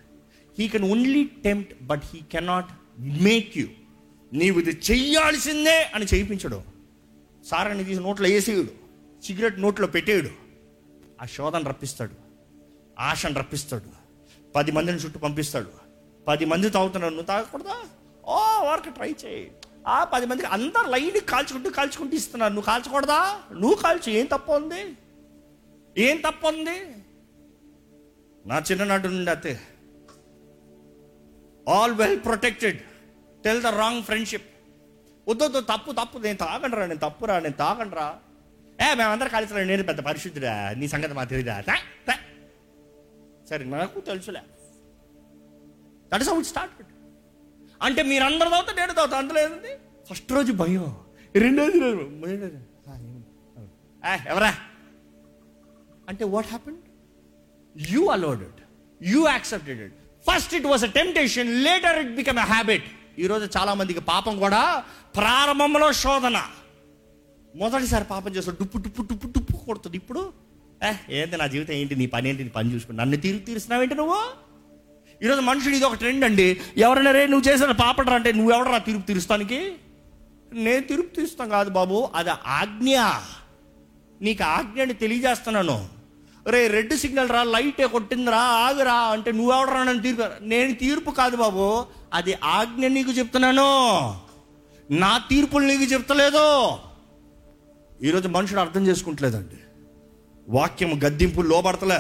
He 0.60 0.68
can 0.68 0.84
only 0.84 1.24
tempt 1.24 1.84
but 1.84 2.02
he 2.06 2.22
cannot 2.32 2.70
make 3.00 3.58
you 3.58 3.68
నీవు 4.34 4.60
ఇది 4.60 4.82
చెయ్యాల్సిందే 4.92 5.84
అని 5.96 6.06
చేయించడు. 6.06 6.62
సారాన్ని 7.46 7.84
తీసి 7.84 8.02
నోట్లో 8.02 8.30
వేసేయడు. 8.30 8.70
సిగరెట్ 9.26 9.60
నోట్లో 9.60 9.88
పెట్టేయడు. 9.88 10.30
ఆ 11.22 11.26
శోధన 11.26 11.68
రప్పిస్తాడు. 11.68 12.12
ఆశను 13.00 13.40
రప్పిస్తాడు. 13.40 14.06
పది 14.56 14.72
మందిని 14.72 14.98
చుట్టూ 14.98 15.20
పంపిస్తాడు. 15.20 15.68
పది 16.28 16.46
మంది 16.46 16.70
తాగుతున్నాడు 16.70 17.14
నువ్వు 17.14 17.28
తాగకూడదా? 17.28 17.76
ఓ 18.26 18.36
వారికి 18.66 18.90
ట్రై 18.90 19.16
చేయి. 19.26 19.52
ఆ 19.88 20.04
పది 20.04 20.26
మందికి 20.26 20.48
అందరు 20.56 20.88
లైన్ 20.90 21.20
కాల్చుకుంటూ 21.32 21.70
కాల్చుకుంటూ 21.70 22.16
ఇస్తున్నారు. 22.18 22.54
నువ్వు 22.54 22.68
కాల్చకూడదా? 22.70 23.20
నువ్వు 23.54 23.78
కాల్చు. 23.82 24.10
ఏం 24.20 24.26
తప్పు 24.26 24.52
ఉంది? 24.52 24.82
ఏం 25.98 26.18
తప్పు 26.18 26.48
ఉంది? 26.48 26.78
నా 28.50 28.58
చిన్ననాటి 28.72 29.08
నుండి 29.08 29.32
అతే 29.32 29.54
all 31.70 31.94
well 32.02 32.20
protected. 32.26 32.80
Tell 33.44 33.62
the 33.64 33.68
wrong 33.82 34.04
friendship. 34.04 34.48
వద్దొద్దు 35.30 35.60
తప్పు 35.60 35.92
తప్పు. 35.92 36.18
నేను 36.26 36.38
తాగండిరా 36.38 36.86
నేను 36.92 37.00
తప్పురా 37.00 37.40
నేను 37.46 37.58
తాగండిరా 37.64 38.08
ఏ 38.82 38.88
మేమందరం 39.00 39.28
కలిసిరా 39.28 39.64
నేను 39.72 39.84
పెద్ద 39.84 40.02
పరిశుద్ధుడా? 40.10 40.54
నీ 40.78 40.88
సంగతి 40.88 41.14
మా 41.14 41.24
తెలియదా 41.24 41.62
సరే 43.50 43.64
నాకు 43.66 44.00
తెలుసులే. 44.10 44.42
That 46.14 46.22
is 46.22 46.30
how 46.30 46.38
it 46.40 46.48
start 46.48 46.74
అంటే 47.82 48.02
మీరందరూ 48.04 48.50
తాగుతా 48.50 48.74
నేను 48.80 48.94
తాగుతా 49.00 49.18
అందులో 49.18 49.40
ఏంది 49.46 49.72
ఫస్ట్ 50.10 50.32
రోజు 50.32 50.52
భయం. 50.62 50.86
రెండోది 51.36 51.80
రోజు 51.80 52.04
ఎవరా? 54.32 54.52
అంటే 56.10 56.24
what 56.34 56.48
happen 56.48 56.78
you 57.76 58.02
allowed 58.16 58.44
it 58.50 58.62
you 59.02 59.22
accepted 59.28 59.82
it 59.88 59.96
first 60.26 60.54
it 60.58 60.68
was 60.72 60.84
a 60.84 60.92
temptation 61.00 61.50
later 61.68 61.98
it 62.04 62.14
become 62.20 62.40
a 62.40 62.48
habit 62.54 62.88
ఈరోజు 63.24 63.46
చాలా 63.58 63.74
మందికి 63.74 64.00
పాపం 64.12 64.34
కూడా 64.40 64.62
ప్రారంభంలో 65.18 65.92
శోధన. 66.04 66.38
మొదటిసారి 67.56 68.06
పాపం 68.06 68.32
చేస్తాడు 68.36 68.58
డుప్పు 68.62 68.78
డుప్పు 68.78 69.02
డుప్పు 69.02 69.28
డుప్పు 69.28 69.58
కొడుతుంది. 69.68 69.98
ఇప్పుడు? 69.98 70.22
ఏ 70.84 70.90
ఏంటి 71.20 71.38
నా 71.38 71.48
జీవితం? 71.48 71.74
ఏంటి 71.74 71.96
నీ 71.96 72.06
పని? 72.06 72.30
ఏంటి 72.30 72.44
నీ 72.44 72.50
పని 72.50 72.74
చూసుకుని 72.74 72.98
నన్ను 72.98 73.18
తీరు 73.18 73.38
తీరుస్తున్నావేంటి 73.38 73.96
నువ్వు? 73.96 74.20
ఈరోజు 75.24 75.42
మనుషుడు 75.42 75.76
ఇది 75.76 75.86
ఒక 75.86 75.94
ట్రెండ్ 75.94 76.26
అండి. 76.26 76.62
ఎవరైనా 76.78 77.12
రే 77.12 77.28
నువ్వు 77.28 77.52
చేసిన 77.52 77.72
పాపడరా 77.72 78.16
అంటే 78.16 78.32
నువ్వు 78.32 78.52
ఎవడరా 78.52 78.78
తీర్పు 78.78 79.02
తీరుస్తానికి? 79.02 79.72
నేను 80.54 80.82
తీర్పు 80.82 81.16
తీరుస్తాను 81.16 81.50
కాదు 81.50 81.70
బాబు 81.70 82.10
అది 82.16 82.30
ఆజ్ఞ. 82.30 82.96
నీకు 84.22 84.44
ఆజ్ఞని 84.44 84.94
తెలియజేస్తున్నాను. 84.94 85.88
రే 86.48 86.68
రెడ్ 86.68 86.94
సిగ్నల్ 86.94 87.30
రా 87.30 87.44
లైటే 87.44 87.88
కొట్టిందిరా 87.88 88.38
ఆగురా 88.38 88.94
అంటే 88.94 89.32
నువ్వెవడరా 89.32 89.84
నన్ను 89.84 90.04
తీర్పు 90.04 90.24
నేను 90.42 90.76
తీర్పు 90.76 91.12
కాదు 91.12 91.36
బాబు 91.36 91.86
అది 92.14 92.38
ఆజ్ఞ 92.44 92.88
నీకు 92.88 93.12
చెప్తున్నాను. 93.12 93.70
నా 94.92 95.18
తీర్పులు 95.18 95.66
నీకు 95.66 95.84
చెప్తలేదు. 95.84 96.72
ఈరోజు 98.04 98.28
మనుషుడు 98.28 98.60
అర్థం 98.60 98.88
చేసుకుంటలేదండి. 98.88 99.56
వాక్యం 100.50 101.00
గద్దింపు 101.08 101.42
లోబడతలే. 101.42 102.00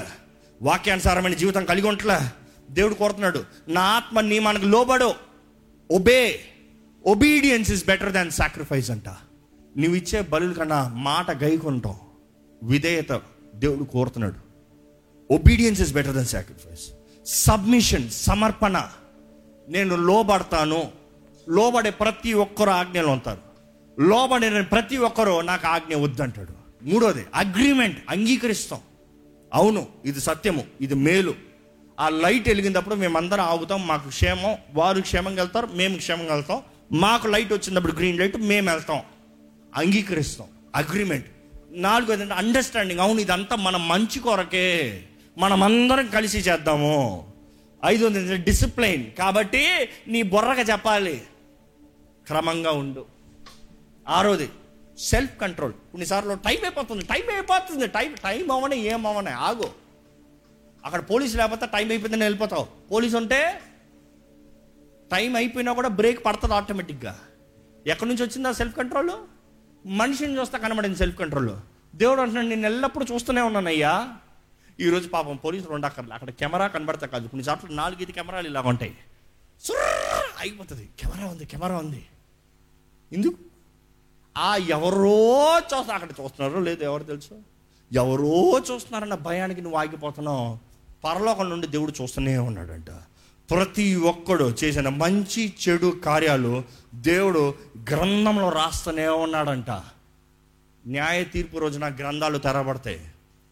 వాక్యానుసారమైన 0.62 1.34
జీవితం 1.34 1.66
కలిగి 1.66 1.88
ఉంటలే 1.88 2.45
దేవుడు 2.70 2.94
కోరుతున్నాడు 2.94 3.44
నా 3.68 3.82
ఆత్మ 3.82 4.22
నీ 4.22 4.40
మనకు 4.40 4.66
లోబడు 4.66 5.14
obey 5.92 6.40
obedience 7.06 7.72
is 7.72 7.86
better 7.86 8.14
than 8.14 8.32
sacrifice 8.32 8.92
అంట. 8.92 9.10
నువ్వు 9.78 9.96
ఇచ్చే 9.96 10.22
బలుల 10.22 10.54
కన్నా 10.54 10.88
మాట 10.88 11.44
గైకుంటాం 11.44 11.96
విధేయత 12.64 13.22
దేవుడు 13.56 13.84
కోరుతున్నాడు. 13.84 14.46
Obedience 15.34 15.82
is 15.82 15.94
better 15.94 16.14
then 16.14 16.26
sacrifice 16.26 16.82
submission 17.26 18.10
సమర్పణ. 18.10 18.90
నేను 19.70 19.96
లోబడతాను. 19.96 20.92
లోబడే 21.50 21.90
ప్రతి 21.90 22.34
ఒక్కరు 22.34 22.70
ఆజ్ఞలు 22.70 23.08
ఉంటారు. 23.08 23.42
లోబడిన 24.02 24.62
ప్రతి 24.62 24.98
ఒక్కరు 24.98 25.42
నాకు 25.42 25.68
ఆజ్ఞ 25.68 25.96
వద్దంటాడు. 25.96 26.86
మూడోది 26.86 27.26
అగ్రిమెంట్ 27.36 28.04
అంగీకరిస్తాం. 28.10 28.80
అవును 29.54 29.88
ఇది 30.06 30.20
సత్యము 30.20 30.64
ఇది 30.82 30.96
మేలు. 30.96 31.34
ఆ 32.00 32.10
లైట్ 32.10 32.48
వెలిగినప్పుడు 32.48 32.96
మేమందరం 32.96 33.44
ఆగుతాం 33.44 33.88
మాకు 33.88 34.08
క్షేమం 34.08 34.58
వారు 34.74 35.02
క్షేమంగా 35.02 35.44
వెళ్తారు 35.44 35.68
మేము 35.68 35.98
క్షేమంగా 35.98 36.34
వెళ్తాం. 36.34 36.64
మాకు 36.92 37.28
లైట్ 37.28 37.54
వచ్చినప్పుడు 37.54 37.94
గ్రీన్ 37.94 38.20
లైట్ 38.20 38.38
మేము 38.38 38.70
వెళ్తాం. 38.70 39.02
అంగీకరిస్తాం. 39.76 40.48
అగ్రిమెంట్. 40.76 41.26
నాలుగోది 41.72 42.22
అంటే 42.22 42.34
అండర్స్టాండింగ్ 42.34 43.00
అవును 43.00 43.20
ఇదంతా 43.20 43.56
మన 43.56 43.78
మంచి 43.78 44.20
కొరకే. 44.20 45.04
మనమందరం 45.38 46.08
కలిసి 46.08 46.38
చేద్దాము. 46.38 47.28
ఐదోది 47.86 48.38
డిసిప్లైన్ 48.38 49.12
కాబట్టి 49.12 49.90
నీ 50.08 50.22
బొర్రగా 50.22 50.62
చెప్పాలి. 50.62 51.22
క్రమంగా 52.28 52.72
ఉండు. 52.72 53.06
ఆరోది 54.08 54.50
సెల్ఫ్ 55.00 55.40
కంట్రోల్ 55.42 55.74
కొన్నిసార్లు 55.74 56.34
టైం 56.34 56.58
అయిపోతుంది 56.62 57.06
టైం 57.06 57.34
అయిపోతుంది. 57.34 57.88
టైం 57.88 58.14
టైం 58.14 58.52
అవ్వనే 58.52 58.78
ఏం 58.78 59.08
అవ్వనే 59.08 59.32
ఆగో. 59.32 59.70
అక్కడ 60.86 61.04
పోలీసు 61.10 61.38
లేకపోతే 61.38 61.66
టైం 61.66 61.90
అయిపోయిందని 61.90 62.24
వెళ్ళిపోతావు. 62.24 62.68
పోలీసు 62.92 63.18
ఉంటే 63.18 63.62
టైం 65.12 65.36
అయిపోయినా 65.36 65.74
కూడా 65.74 65.90
బ్రేక్ 65.90 66.26
పడుతుంది 66.26 66.54
ఆటోమేటిక్గా. 66.54 67.20
ఎక్కడి 67.88 68.10
నుంచి 68.10 68.24
వచ్చింది 68.24 68.48
ఆ 68.48 68.52
సెల్ఫ్ 68.52 68.76
కంట్రోల్ 68.76 69.12
మనిషిని 69.88 70.40
చూస్తే 70.40 70.58
కనబడింది 70.58 70.98
సెల్ఫ్ 70.98 71.18
కంట్రోల్ 71.18 71.50
దేవుడు 71.96 72.22
అంటున్నాడు 72.22 72.48
నేను 72.48 72.66
ఎల్లప్పుడూ 72.66 73.06
చూస్తూనే 73.14 73.42
ఉన్నానయ్యా 73.42 74.10
ఈరోజు 74.80 75.08
పాపం 75.10 75.36
పోలీసులు 75.36 75.74
ఉండక్కర్లే 75.74 76.14
అక్కడ 76.14 76.30
కెమెరా 76.30 76.68
కనబడతా 76.68 77.08
కాదు. 77.08 77.28
కొన్నిసార్లు 77.28 77.72
నాలుగైదు 77.72 78.12
కెమెరాలు 78.12 78.48
ఇలా 78.48 78.62
ఉంటాయి. 78.62 78.98
అయిపోతుంది. 80.40 80.90
కెమెరా 81.00 81.28
ఉంది 81.28 81.46
కెమెరా 81.46 81.78
ఉంది. 81.78 82.06
ఎందుకు? 83.12 83.36
ఆ 84.38 84.56
ఎవరో 84.56 85.60
చూస్తా 85.60 85.94
అక్కడ 85.94 86.10
చూస్తున్నారో 86.10 86.60
లేదు 86.60 86.84
ఎవరు 86.84 87.04
తెలుసు? 87.04 87.42
ఎవరో 87.94 88.60
చూస్తున్నారన్న 88.60 89.16
భయానికి 89.16 89.62
నువ్వు 89.62 89.80
ఆగిపోతున్నావు. 89.80 90.75
పరలోకం 91.06 91.50
నుండి 91.50 91.68
దేవుడు 91.68 91.94
చూస్తూనే 92.02 92.38
ఉన్నాడంట. 92.38 92.90
ప్రతి 93.52 93.96
ఒక్కడు 93.96 94.56
చేసిన 94.64 94.90
మంచి 94.90 95.54
చెడు 95.68 95.94
కార్యాలు 96.06 96.64
దేవుడు 96.96 97.54
గ్రంథంలో 97.92 98.50
రాస్తూనే 98.50 99.08
ఉన్నాడంట. 99.08 99.70
న్యాయ 100.88 101.24
తీర్పు 101.24 101.58
రోజున 101.58 101.88
గ్రంథాలు 101.88 102.38
తెరబడతాయి. 102.38 103.00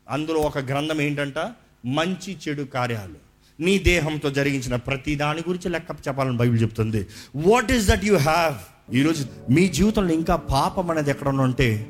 అందులో 0.09 0.39
ఒక 0.39 0.57
గ్రంథం 0.57 1.01
ఏంటంట? 1.01 1.51
మంచి 1.85 2.37
చెడు 2.47 2.63
కార్యాలు. 2.63 3.15
నీ 3.59 3.79
దేహంతో 3.79 4.29
జరిగించిన 4.29 4.75
ప్రతి 4.75 5.15
దాని 5.15 5.39
గురించి 5.39 5.69
లెక్క 5.69 6.07
చెప్పాలని 6.07 6.37
బైబిల్ 6.37 6.61
చెప్తుంది. 6.61 7.07
What 7.35 7.71
is 7.71 7.87
that 7.87 8.05
you 8.05 8.17
have 8.17 8.55
ఈరోజు 8.95 9.27
మీ 9.49 9.67
జీవితంలో 9.67 10.13
ఇంకా 10.13 10.35
పాపం 10.35 10.91
అనేది 10.91 11.09
ఎక్కడ 11.09 11.27
ఉంటే 11.27 11.87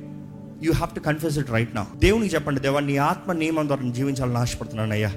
you 0.63 0.73
have 0.73 0.95
to 0.95 0.99
confuse 0.99 1.39
it 1.39 1.49
right 1.49 1.75
నా 1.75 1.87
దేవునికి 1.95 2.35
చెప్పండి 2.35 2.59
దేవా 2.59 2.79
నీ 2.79 2.97
ఆత్మ 2.97 3.31
నియమం 3.31 3.67
ద్వారా 3.67 3.81
జీవించాలని 3.81 3.95
జీవించాలని 3.95 4.37
ఆశపడుతున్నానయ్యా. 4.37 5.13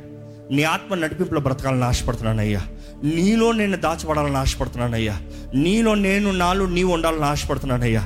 నీ 0.52 0.62
ఆత్మ 0.62 0.94
నడిపింపులో 0.94 1.40
బ్రతకాలని 1.40 1.84
ఆశపడుతున్నానయ్యా 1.84 2.60
నీలో 3.04 3.52
నేను 3.52 3.76
దాచబడాలని 3.76 4.36
ఆశపడుతున్నానయ్యా 4.36 5.20
నీలో 5.54 5.94
నేను 5.94 6.30
నాలో 6.30 6.66
నీవు 6.66 6.92
ఉండాలని 6.92 7.24
ఆశపడుతున్నానయ్యా 7.24 8.00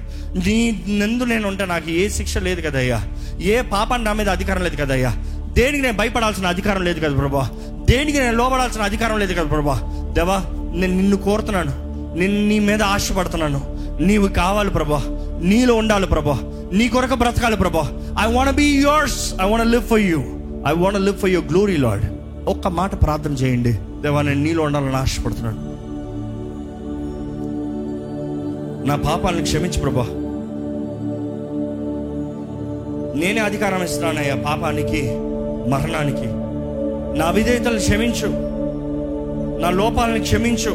నీ 0.46 0.85
నందు 0.88 1.24
నేను 1.24 1.48
ఉంటే 1.48 1.66
నాకు 1.66 1.90
ఏ 1.90 2.09
శిక్ష 2.09 2.38
లేదు 2.38 2.61
కదయ్యా 2.61 3.07
ఏ 3.40 3.62
పాపాన్ని 3.62 4.07
నా 4.07 4.12
మీద 4.12 4.29
అధికారం 4.29 4.62
లేదు 4.62 4.76
కదయ్యా 4.76 5.16
దేనికి 5.53 5.83
నేను 5.83 5.96
భయపడాల్సిన 5.96 6.46
అధికారం 6.46 6.85
లేదు 6.85 7.00
కదా 7.00 7.16
ప్రభా. 7.16 7.50
దేనికి 7.90 8.18
నేను 8.18 8.37
లోబడాల్సిన 8.37 8.83
అధికారం 8.83 9.18
లేదు 9.18 9.33
కదా 9.33 9.44
ప్రభా. 9.44 9.81
దేవా 10.12 10.38
నేను 10.74 10.96
నిన్ను 10.96 11.16
కోరుతున్నాను. 11.16 11.72
నిన్ను 12.14 12.48
నీ 12.48 12.59
మీద 12.59 12.83
ఆశపడుతున్నాను. 12.83 13.79
నీవు 14.00 14.29
కావాలి 14.29 14.70
ప్రభా. 14.70 15.03
నీలో 15.42 15.74
ఉండాలి 15.74 16.07
ప్రభా. 16.07 16.38
నీ 16.72 16.88
కొరకు 16.88 17.14
బ్రతకాలి 17.14 17.57
ప్రభా. 17.57 18.14
I 18.20 18.33
want 18.33 18.53
be 18.53 18.64
yours 18.64 19.35
I 19.42 19.50
want 19.50 19.66
live 19.66 19.88
for 19.88 20.00
you 20.00 20.18
I 20.68 20.72
want 20.72 21.00
live 21.00 21.18
for 21.18 21.31
your 21.31 21.48
glory 21.48 21.76
lord 21.76 22.19
ఒక్క 22.51 22.69
మాట 22.69 23.03
ప్రార్థన 23.03 23.33
చేయండి. 23.33 23.73
దేవా 23.73 24.23
నేను 24.23 24.43
నీలో 24.43 24.63
ఉండాలని 24.63 24.97
ఆశపడుతున్నాను. 24.97 25.71
నా 28.87 28.97
పాపాలను 28.97 29.43
క్షమించు 29.43 29.81
ప్రభా. 29.81 30.07
నేనే 33.21 33.41
అధికారం 33.41 33.85
ఇస్తున్నానయ్యా 33.85 34.35
పాపానికి 34.35 35.03
మరణానికి. 35.71 36.27
నా 37.19 37.31
విధేయతలు 37.31 37.79
క్షమించు. 37.79 38.27
నా 39.61 39.71
లోపాలను 39.71 40.23
క్షమించు. 40.23 40.71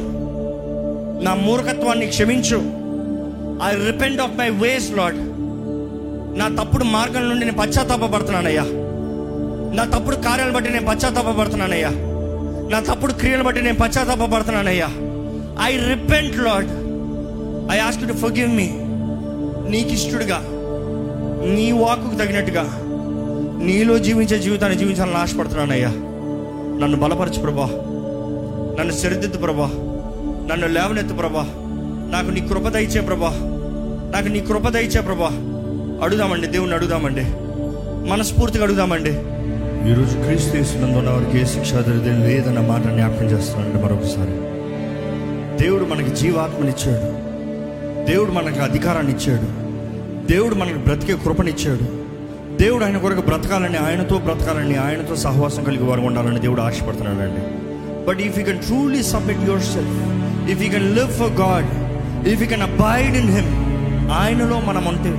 నా 1.24 1.34
మూర్ఖత్వాన్ని 1.34 2.08
క్షమించు. 2.08 2.58
I 3.64 3.92
repent 3.92 4.22
of 4.22 4.38
my 4.38 4.50
ways 4.50 4.92
lord 4.92 5.18
నా 6.40 6.64
తప్పుడు 6.64 6.84
మార్గం 6.84 7.30
నుండి 7.30 7.46
నేను 7.46 7.58
పశ్చాత్తాపడుతున్నానయ్యా 7.58 8.64
నా 9.76 9.84
తప్పుడు 9.84 10.16
కార్యాలను 10.16 10.54
బట్టి 10.54 10.74
నేను 10.74 10.86
పశ్చాత్తాపడుతున్నానయ్యా 10.86 11.90
నా 12.72 12.94
తప్పుడు 12.94 13.14
క్రియలు 13.14 13.44
బట్టి 13.44 13.62
నేను 13.62 13.76
పశ్చాత్తాపడుతున్నానయ్యా 13.76 14.88
I 15.64 15.78
repent 15.78 16.38
lord 16.38 16.68
I 17.76 17.80
ask 17.80 18.08
to 18.08 18.14
forgive 18.14 18.56
me 18.56 18.70
నీకిష్టడుగా 19.70 20.42
నీ 21.54 21.72
వాకుకు 21.72 22.16
తగినట్టుగా 22.16 22.82
నీలో 23.64 23.98
జీవించే 23.98 24.40
జీవితాన్ని 24.40 24.78
జీవించాలని 24.80 25.16
ఆశపడుతున్నానయ్యా. 25.16 25.88
నన్ను 26.82 26.98
బలపరచు 26.98 27.42
ప్రభా. 27.42 27.70
నన్ను 28.80 28.94
సరిదిద్దు 28.94 29.38
ప్రభా. 29.38 29.66
నన్ను 30.52 30.68
లేవనెత్తు 30.68 31.14
ప్రభా. 31.14 31.42
నాకు 32.12 32.28
నీ 32.28 32.42
కృప 32.42 32.68
దయచే 32.68 33.02
ప్రభా. 33.02 33.30
నాకు 34.14 34.28
నీ 34.28 34.40
కృప 34.40 34.70
దయచే 34.70 35.02
ప్రభా. 35.02 35.30
అడుగుదామండి 36.04 36.48
దేవుణ్ణి 36.48 36.76
అడుగుదామండి. 36.76 37.22
మనస్ఫూర్తిగా 38.10 38.64
అడుగుదామండి. 38.64 39.12
ఈరోజు 39.90 40.18
క్రీస్తు 40.18 40.58
వేసినందు 40.58 40.98
ఉన్నవారికి 40.98 41.42
ఏ 41.42 41.46
శిక్ష 41.46 41.74
దొరికితే 41.74 42.12
లేదన్న 42.12 42.60
మాట 42.60 42.84
జ్ఞాపకం 42.84 43.26
చేస్తున్నానండి 43.26 43.84
మరొకసారి. 43.84 44.34
దేవుడు 45.64 45.86
మనకి 45.86 46.10
జీవాత్మనిచ్చాడు 46.16 47.08
దేవుడు 48.06 48.32
మనకు 48.32 48.60
అధికారాన్ని 48.60 49.14
ఇచ్చాడు. 49.14 49.48
దేవుడు 50.32 50.56
మనకు 50.56 50.78
బ్రతికే 50.78 51.14
కృపనిచ్చాడు 51.14 51.86
దేవుడు 52.58 52.86
ఆయన 52.86 52.98
కొరకు 52.98 53.22
బ్రతకాలని 53.22 53.78
ఆయనతో 53.78 54.18
బ్రతకాలని 54.18 54.76
ఆయనతో 54.76 55.16
సహవాసం 55.16 55.64
కలిగి 55.64 55.84
వారు 55.84 56.02
ఉండాలని 56.02 56.40
దేవుడు 56.40 56.62
ఆశపడుతున్నాడండి. 56.62 57.44
But 58.06 58.20
if 58.20 58.40
you 58.40 58.46
can 58.46 58.60
truly 58.60 59.04
submit 59.04 59.40
yourself 59.62 59.96
if 60.52 60.62
you 60.64 60.70
can 60.72 60.96
live 60.96 61.12
for 61.12 61.32
God 61.32 61.70
if 62.28 62.42
you 62.42 62.48
can 62.48 62.62
abide 62.62 63.16
in 63.18 63.32
him 63.38 63.52
ఆయనలో 64.12 64.60
మనం 64.60 64.86
ఉంటే 64.86 65.14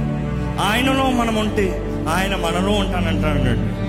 ఆయనలో 0.62 1.10
మనం 1.10 1.36
ఉంటే 1.36 1.82
ఆయన 2.14 2.34
మనలో 2.36 2.72
ఉంటానంటాడు 2.72 3.85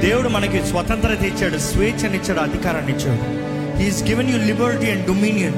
దేవుడు 0.00 0.28
మనకి 0.28 0.66
స్వతంత్రత 0.66 1.22
ఇచ్చాడు 1.22 1.58
స్వేచ్ఛనిచ్చాడు 1.58 2.38
అధికారాన్ని 2.38 2.92
ఇచ్చాడు. 2.92 3.50
He's 3.78 4.04
given 4.04 4.30
you 4.30 4.46
liberty 4.46 4.90
and 4.90 5.06
dominion 5.06 5.54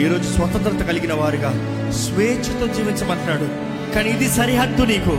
ఈరోజు 0.00 0.32
స్వతంత్రత 0.32 0.86
కలిగిన 0.88 1.12
వారుగా 1.12 1.50
స్వేచ్ఛతో 1.90 2.66
జీవించమంటున్నాడు. 2.74 3.48
కానీ 3.94 4.10
ఇది 4.10 4.28
సరిహద్దు 4.30 4.82
నీకు. 4.82 5.18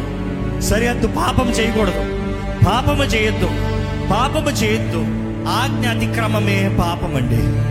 సరిహద్దు 0.61 1.07
పాపం 1.07 1.49
చేయకూడదు. 1.49 2.19
పాపము 2.65 3.03
చేయొద్దు. 3.03 3.45
పాపము 4.11 4.49
చేయొద్దు. 4.49 4.97
ఆజ్ఞ 5.47 5.87
అతిక్రమమే 5.87 6.77
పాపం 6.79 7.15
అండి 7.15 7.65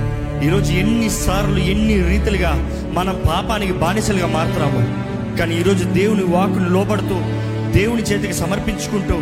ఈరోజు 0.46 0.72
ఎన్నిసార్లు 0.72 1.58
ఎన్ని 1.58 2.08
రీతిలుగా 2.08 2.52
మనం 2.92 3.22
పాపానికి 3.28 3.72
బానిసలుగా 3.72 4.26
మారుతున్నాము. 4.26 5.04
కానీ 5.38 5.60
ఈరోజు 5.60 5.84
దేవుని 5.84 6.24
వాకును 6.24 6.68
లోబడుతూ 6.68 7.14
దేవుని 7.74 8.02
చేతికి 8.02 8.34
సమర్పించుకుంటూ 8.34 9.14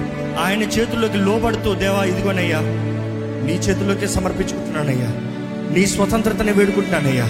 ఆయన 0.42 0.62
చేతుల్లోకి 0.62 1.16
లోబడుతూ 1.16 1.74
దేవా 1.74 2.04
ఇదిగోనయ్యా 2.04 2.58
నీ 3.46 3.52
చేతుల్లోకి 3.52 4.08
సమర్పించుకుంటున్నానయ్యా. 4.08 5.08
నీ 5.76 5.86
స్వతంత్రతని 5.86 6.52
వేడుకుంటున్నానయ్యా. 6.52 7.24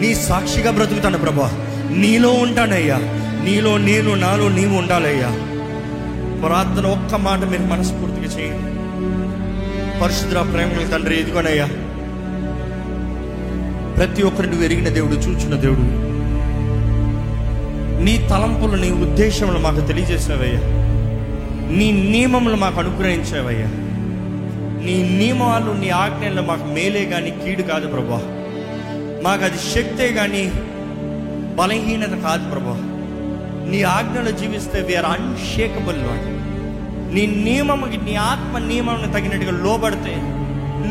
నీ 0.00 0.14
సాక్షిగా 0.14 0.70
బ్రతుకుతాను 0.70 1.18
ప్రభా. 1.18 1.52
నీలో 1.90 2.32
ఉంటానయ్యా. 2.32 2.96
నీలో 3.44 3.78
నేను 3.78 4.14
నాలో 4.14 4.48
నీవు 4.48 4.78
ఉండాలయ్యా. 4.78 5.28
ప్రార్థన 6.48 6.86
ఒక్క 6.86 7.14
మాట 7.14 7.38
మీరు 7.38 7.62
మనస్ఫూర్తిగా 7.62 8.40
చేయండి. 8.40 8.72
పరిశుద్ర 10.00 10.40
ప్రేమల 10.40 10.96
తండ్రి 10.96 11.16
ఇదిగోనయ్యా. 11.16 11.66
ప్రతి 13.96 14.22
ఒక్కరిని 14.22 14.52
నువ్వు 14.52 14.64
ఎరిగిన 14.64 14.88
దేవుడు 14.88 15.12
చూచిన 15.12 15.54
దేవుడు. 15.54 16.11
నీ 18.02 18.28
తలంపులు 18.30 18.76
నీ 18.76 18.90
ఉద్దేశములు 18.90 19.58
మాకు 19.58 19.80
తెలియజేసినవయ్యా. 19.80 20.60
నీ 21.76 22.10
నియమములు 22.10 22.56
మాకు 22.56 22.78
అనుగ్రహించావయ్యా 22.80 23.68
నీ 24.86 25.16
నియమాలు 25.18 25.72
నీ 25.72 25.88
ఆజ్ఞలు 25.88 26.42
మాకు 26.42 26.64
మేలే 26.64 27.04
కానీ 27.04 27.30
కీడు 27.30 27.62
కాదు 27.62 27.86
ప్రభా. 27.86 28.20
మాకు 29.22 29.44
అది 29.44 29.58
శక్తే 29.74 30.08
కానీ 30.08 30.52
బలహీనత 31.54 32.22
కాదు 32.22 32.50
ప్రభా. 32.50 32.76
నీ 33.70 33.82
ఆజ్ఞలు 33.82 34.30
జీవిస్తే 34.30 34.80
వీఆర్ 34.80 35.06
అన్షేకబుల్ 35.06 36.00
నీ 37.14 37.26
నియమముకి 37.26 37.96
నీ 37.96 38.14
ఆత్మ 38.14 38.58
నియమం 38.58 39.12
తగినట్టుగా 39.12 39.64
లోబడితే 39.64 40.14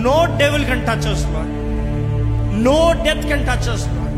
no 0.01 0.37
devil 0.37 0.65
can 0.65 0.83
touch 0.83 1.07
us 1.07 1.25
lord 1.25 1.51
no 2.63 2.93
death 3.03 3.27
can 3.27 3.45
touch 3.47 3.69
us 3.69 3.87
lord 3.87 4.17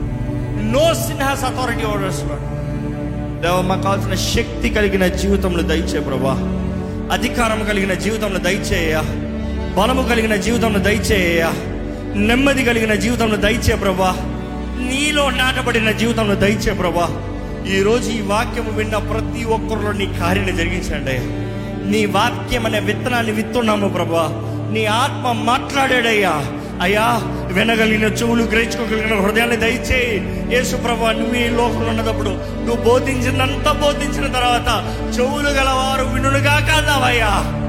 no 0.74 0.94
sin 0.94 1.22
has 1.22 1.44
authority 1.44 1.86
over 1.86 2.04
us 2.04 2.24
lord 2.24 2.53
దేవ 3.44 3.62
మాకు 3.62 3.82
కావాల్సిన 3.82 4.16
శక్తి 4.16 4.70
కలిగిన 4.70 5.08
జీవితంలో 5.08 5.64
దయచే 5.64 6.00
ప్రభా. 6.00 6.32
అధికారం 7.14 7.64
కలిగిన 7.64 7.94
జీవితంలో 7.94 8.40
దయచేయ 8.40 9.02
బలము 9.78 10.10
కలిగిన 10.10 10.36
జీవితంలో 10.36 10.80
దయచేయ 10.80 11.48
నెమ్మది 12.16 12.66
కలిగిన 12.66 12.94
జీవితంలో 12.94 13.36
దయచే 13.36 13.76
ప్రభా. 13.76 14.16
నీలో 14.80 15.30
నాటబడిన 15.30 15.92
జీవితంలో 15.92 16.36
దయచే 16.36 16.74
ప్రభా. 16.74 17.08
ఈ 17.74 17.82
రోజు 17.82 18.10
ఈ 18.10 18.22
వాక్యము 18.22 18.72
విన్న 18.72 18.98
ప్రతి 18.98 19.44
ఒక్కరిలో 19.44 19.92
నీ 19.92 20.06
కార్యాన్ని 20.20 20.58
జరిగించండి 20.58 21.18
నీ 21.92 22.06
వాక్యం 22.06 22.66
అనే 22.66 22.80
విత్తనాన్ని 22.80 23.32
విత్తున్నాము 23.32 23.90
ప్రభా. 23.90 24.30
నీ 24.74 24.86
ఆత్మ 24.86 25.32
మాట్లాడాడయ్యా 25.44 26.46
అయ్యా 26.82 27.08
వినగలిగిన 27.54 28.04
చెవులు 28.04 28.44
గ్రహించుకోగలిగిన 28.44 29.26
హృదయాన్ని 29.26 29.56
దయచేయి. 29.56 30.46
యేసు 30.56 30.76
ప్రభా 30.76 31.12
నువ్వు 31.12 31.36
ఈ 31.36 31.48
లోకంలో 31.48 31.90
ఉన్నప్పుడు 31.90 32.30
నువ్వు 32.30 32.84
బోధించినంత 32.84 33.72
బోధించిన 33.72 34.34
తర్వాత 34.34 34.96
చెవులు 35.20 35.50
గలవారు 35.50 36.04
వినులుగా 36.06 36.60
కాదావయ్యా. 36.60 37.64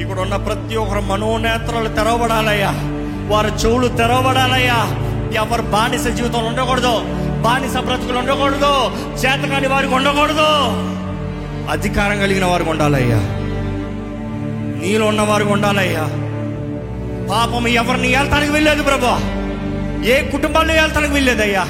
ఇక్కడ 0.00 0.20
ఉన్న 0.20 0.36
ప్రతి 0.36 0.76
ఒక్కరు 0.76 1.00
మనోనేత్రాలు 1.00 1.88
తెరవబడాలయ్యా. 1.88 2.70
వారి 3.28 3.48
చెవులు 3.48 3.88
తెరవబడాలయ్యా. 3.88 4.76
ఎవరు 5.34 5.62
బానిస 5.62 6.06
జీవితంలో 6.06 6.46
ఉండకూడదు 6.46 7.00
బానిస 7.42 7.76
బ్రతుకులు 7.76 8.18
ఉండకూడదు 8.18 8.90
చేతకాని 9.16 9.68
వారికి 9.68 9.94
ఉండకూడదు. 9.94 10.46
అధికారం 11.70 12.20
కలిగిన 12.20 12.44
వారికి 12.44 12.70
ఉండాలయ్యా. 12.70 13.16
నీలో 14.82 15.06
ఉన్న 15.06 15.22
వారికి 15.22 15.52
ఉండాలయ్యా. 15.52 16.29
పాపం 17.30 17.68
ఎవరిని 17.68 18.08
ఏళ్తానికి 18.12 18.52
వెళ్ళలేదు 18.52 18.82
ప్రభా. 18.82 19.14
ఏ 20.04 20.30
కుటుంబాన్ని 20.32 20.74
ఏళ్తానికి 20.74 21.14
వెళ్ళేదయ్యా 21.14 21.64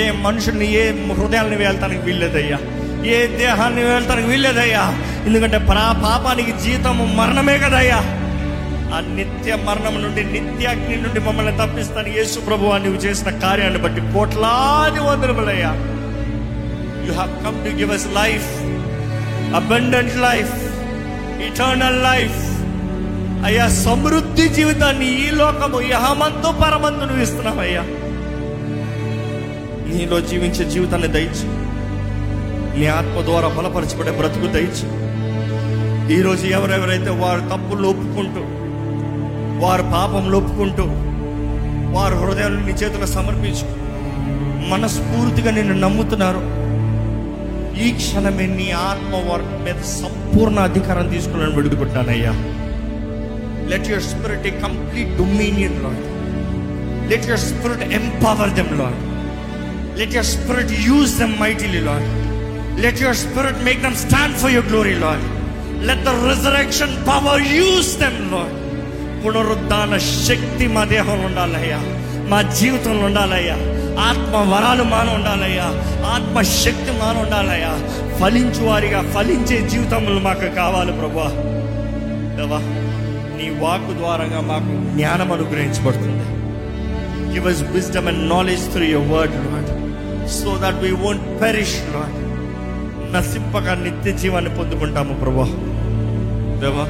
ఏ 0.00 0.10
మనుషుల్ని 0.20 0.66
ఏ 0.72 0.84
హృదయాల్ని 1.18 1.56
వెళ్తానికి 1.56 2.02
వీళ్ళేదయ్యా 2.02 2.58
ఏ 3.04 3.26
దేహాన్ని 3.36 3.82
వెళ్తానికి 3.84 4.28
వీల్లేదయ్యా. 4.28 4.82
ఎందుకంటే 5.26 5.58
ప్రా 5.58 5.92
పాపానికి 6.04 6.52
జీతం 6.64 7.16
మరణమే 7.16 7.58
కదయ్యా. 7.58 8.00
ఆ 8.94 9.00
నిత్య 9.16 9.54
మరణం 9.66 10.02
నుండి 10.02 10.24
నిత్య 10.24 10.66
అగ్ని 10.66 10.96
నుండి 10.96 11.20
మమ్మల్ని 11.20 11.58
తప్పిస్తాను 11.58 12.08
యేసు 12.08 12.40
ప్రభు 12.40 12.72
నువ్వు 12.78 12.98
చేసిన 12.98 13.30
కార్యాన్ని 13.38 13.78
బట్టి 13.78 14.00
కోట్లాది 14.14 15.00
వందరములయ్యా 15.00 15.70
you 17.06 17.12
have 17.12 17.44
come 17.44 17.64
to 17.64 17.70
give 17.70 17.92
us 17.92 18.08
life 18.16 18.48
abundant 19.54 20.16
life 20.16 20.52
eternal 21.48 22.02
life 22.04 22.36
అయ్యా 23.44 23.68
సమృద్ధి 23.68 24.48
జీవితాన్ని 24.48 25.28
ఈ 25.28 25.30
లోకము 25.30 25.80
యహమంతో 25.80 26.52
పరమందు 26.52 27.04
నువ్వు 27.04 27.22
ఇస్తున్నావయ్యా 27.22 27.82
నీలో 29.88 30.20
జీవించే 30.20 30.70
జీవితాన్ని 30.70 31.08
దయచి. 31.08 31.46
నీ 32.78 32.86
ఆత్మ 32.86 33.20
ద్వారా 33.20 33.48
బలపరచబడే 33.48 34.10
బ్రతుకు 34.10 34.46
దయచి. 34.46 34.86
ఈరోజు 36.14 36.46
ఎవరెవరైతే 36.46 37.10
వారు 37.10 37.40
తప్పులు 37.40 37.88
ఒప్పుకుంటూ 37.88 38.42
వారు 39.66 39.82
పాపం 39.82 40.32
ఒప్పుకుంటూ 40.32 40.82
వారు 41.98 42.14
హృదయాలు 42.14 42.56
నీ 42.56 42.72
చేతులు 42.72 43.06
సమర్పించు 43.06 43.66
మనస్ఫూర్తిగా 44.68 45.50
నిన్ను 45.50 45.74
నమ్ముతున్నారు. 45.74 46.62
ఈ 47.82 47.92
క్షణమే 47.92 48.46
నీ 48.46 48.70
ఆత్మ 48.70 49.30
వారి 49.30 49.64
మీద 49.64 49.82
సంపూర్ణ 49.82 50.58
అధికారం 50.58 51.08
తీసుకోవాలని 51.08 51.54
విడుకుంటానయ్యా 51.54 52.32
let 53.68 53.88
your 53.88 54.02
spirit 54.02 54.46
a 54.46 54.50
complete 54.50 55.18
dominion 55.18 55.84
lord 55.84 56.02
let 57.10 57.24
your 57.24 57.40
spirit 57.40 57.92
empower 57.92 58.50
them 58.50 58.78
lord 58.78 59.00
let 59.98 60.10
your 60.10 60.26
spirit 60.26 60.80
use 60.80 61.18
them 61.18 61.40
mightily 61.40 61.80
lord 61.80 62.08
let 62.80 63.02
your 63.02 63.16
spirit 63.16 63.64
make 63.64 63.82
them 63.82 63.94
stand 63.94 64.36
for 64.36 64.50
your 64.50 64.68
glory 64.68 64.94
lord 64.94 65.24
let 65.86 66.04
the 66.04 66.08
resurrection 66.08 67.06
power 67.06 67.42
use 67.42 67.98
them 67.98 68.32
lord 68.32 68.62
పునరుద్ధాన 69.24 69.98
శక్తి 69.98 70.66
మా 70.66 70.84
దేహంలో 70.84 71.26
ఉండాలయ్యా. 71.26 71.78
మా 72.28 72.42
జీవితంలో 72.42 73.06
ఉండాలయ్యా. 73.06 73.54
ఆత్మ 74.00 74.54
వరాలు 74.54 74.82
మాన 74.82 75.08
ఉండాలయ్యా. 75.08 75.64
ఆత్మ 76.06 76.42
శక్తి 76.42 76.90
మాన 76.90 77.18
ఉండాలయ్యా. 77.18 77.78
ఫలించు 78.20 78.64
వారిగా 78.64 79.02
ఫలించే 79.02 79.68
జీవితములు 79.68 80.20
మాకు 80.20 80.54
కావాలి 80.54 80.92
ప్రభా. 80.92 81.30
దేవా 82.36 82.81
నీ 83.42 83.50
వాక్కు 83.50 83.92
ద్వారంగా 83.92 84.40
మాకు 84.40 84.96
జ్ఞానం 84.96 85.32
అనుగ్రహించబడుతుంది. 85.32 86.42
Give 87.32 87.46
us 87.46 87.62
wisdom 87.62 88.08
and 88.08 88.28
knowledge 88.28 88.72
through 88.72 88.84
your 88.84 89.08
word 89.08 89.34
lord 89.34 89.82
so 90.28 90.58
that 90.62 90.76
we 90.76 90.90
won't 90.90 91.38
perish 91.42 91.76
lord 91.94 92.32
నశింపక 93.14 93.68
నిత్య 93.68 94.12
జీవాన్ని 94.12 94.56
పొందుకుంటాము 94.56 95.14
ప్రభా. 95.14 95.44
దేవా 96.60 96.84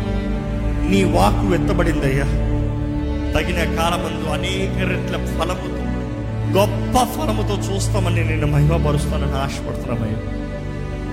నీ 0.91 1.05
వాక్కు 1.05 1.55
ఎత్తబడిందయ్యా. 1.55 2.25
తగిన 3.35 3.77
కాలమందు 3.77 4.31
అనేక 4.31 4.79
రెట్ల 4.79 5.17
ఫలముతో 5.17 5.83
గొప్ప 6.59 7.05
ఫలముతో 7.05 7.75
చూస్తామని 7.75 8.25
నేను 8.25 8.47
మహిమపరుస్తానని 8.47 9.37
ఆశపడుతున్నామయ్యా. 9.37 10.42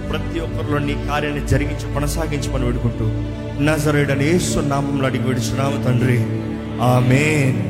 ప్రతి 0.10 0.40
ఒక్కరిలో 0.40 0.78
నీ 0.78 1.06
కార్యాన్ని 1.08 1.48
జరిగించి 1.48 1.94
కొనసాగించమని 1.94 2.66
వేడుకుంటూ. 2.66 3.06
నజరేడని 3.64 4.26
యేసు 4.26 4.60
నామంలో 4.60 5.06
అడిగి 5.06 5.24
విడుచున్నాము 5.24 5.84
తండ్రి. 5.84 6.20
ఆమెన్. 6.82 7.69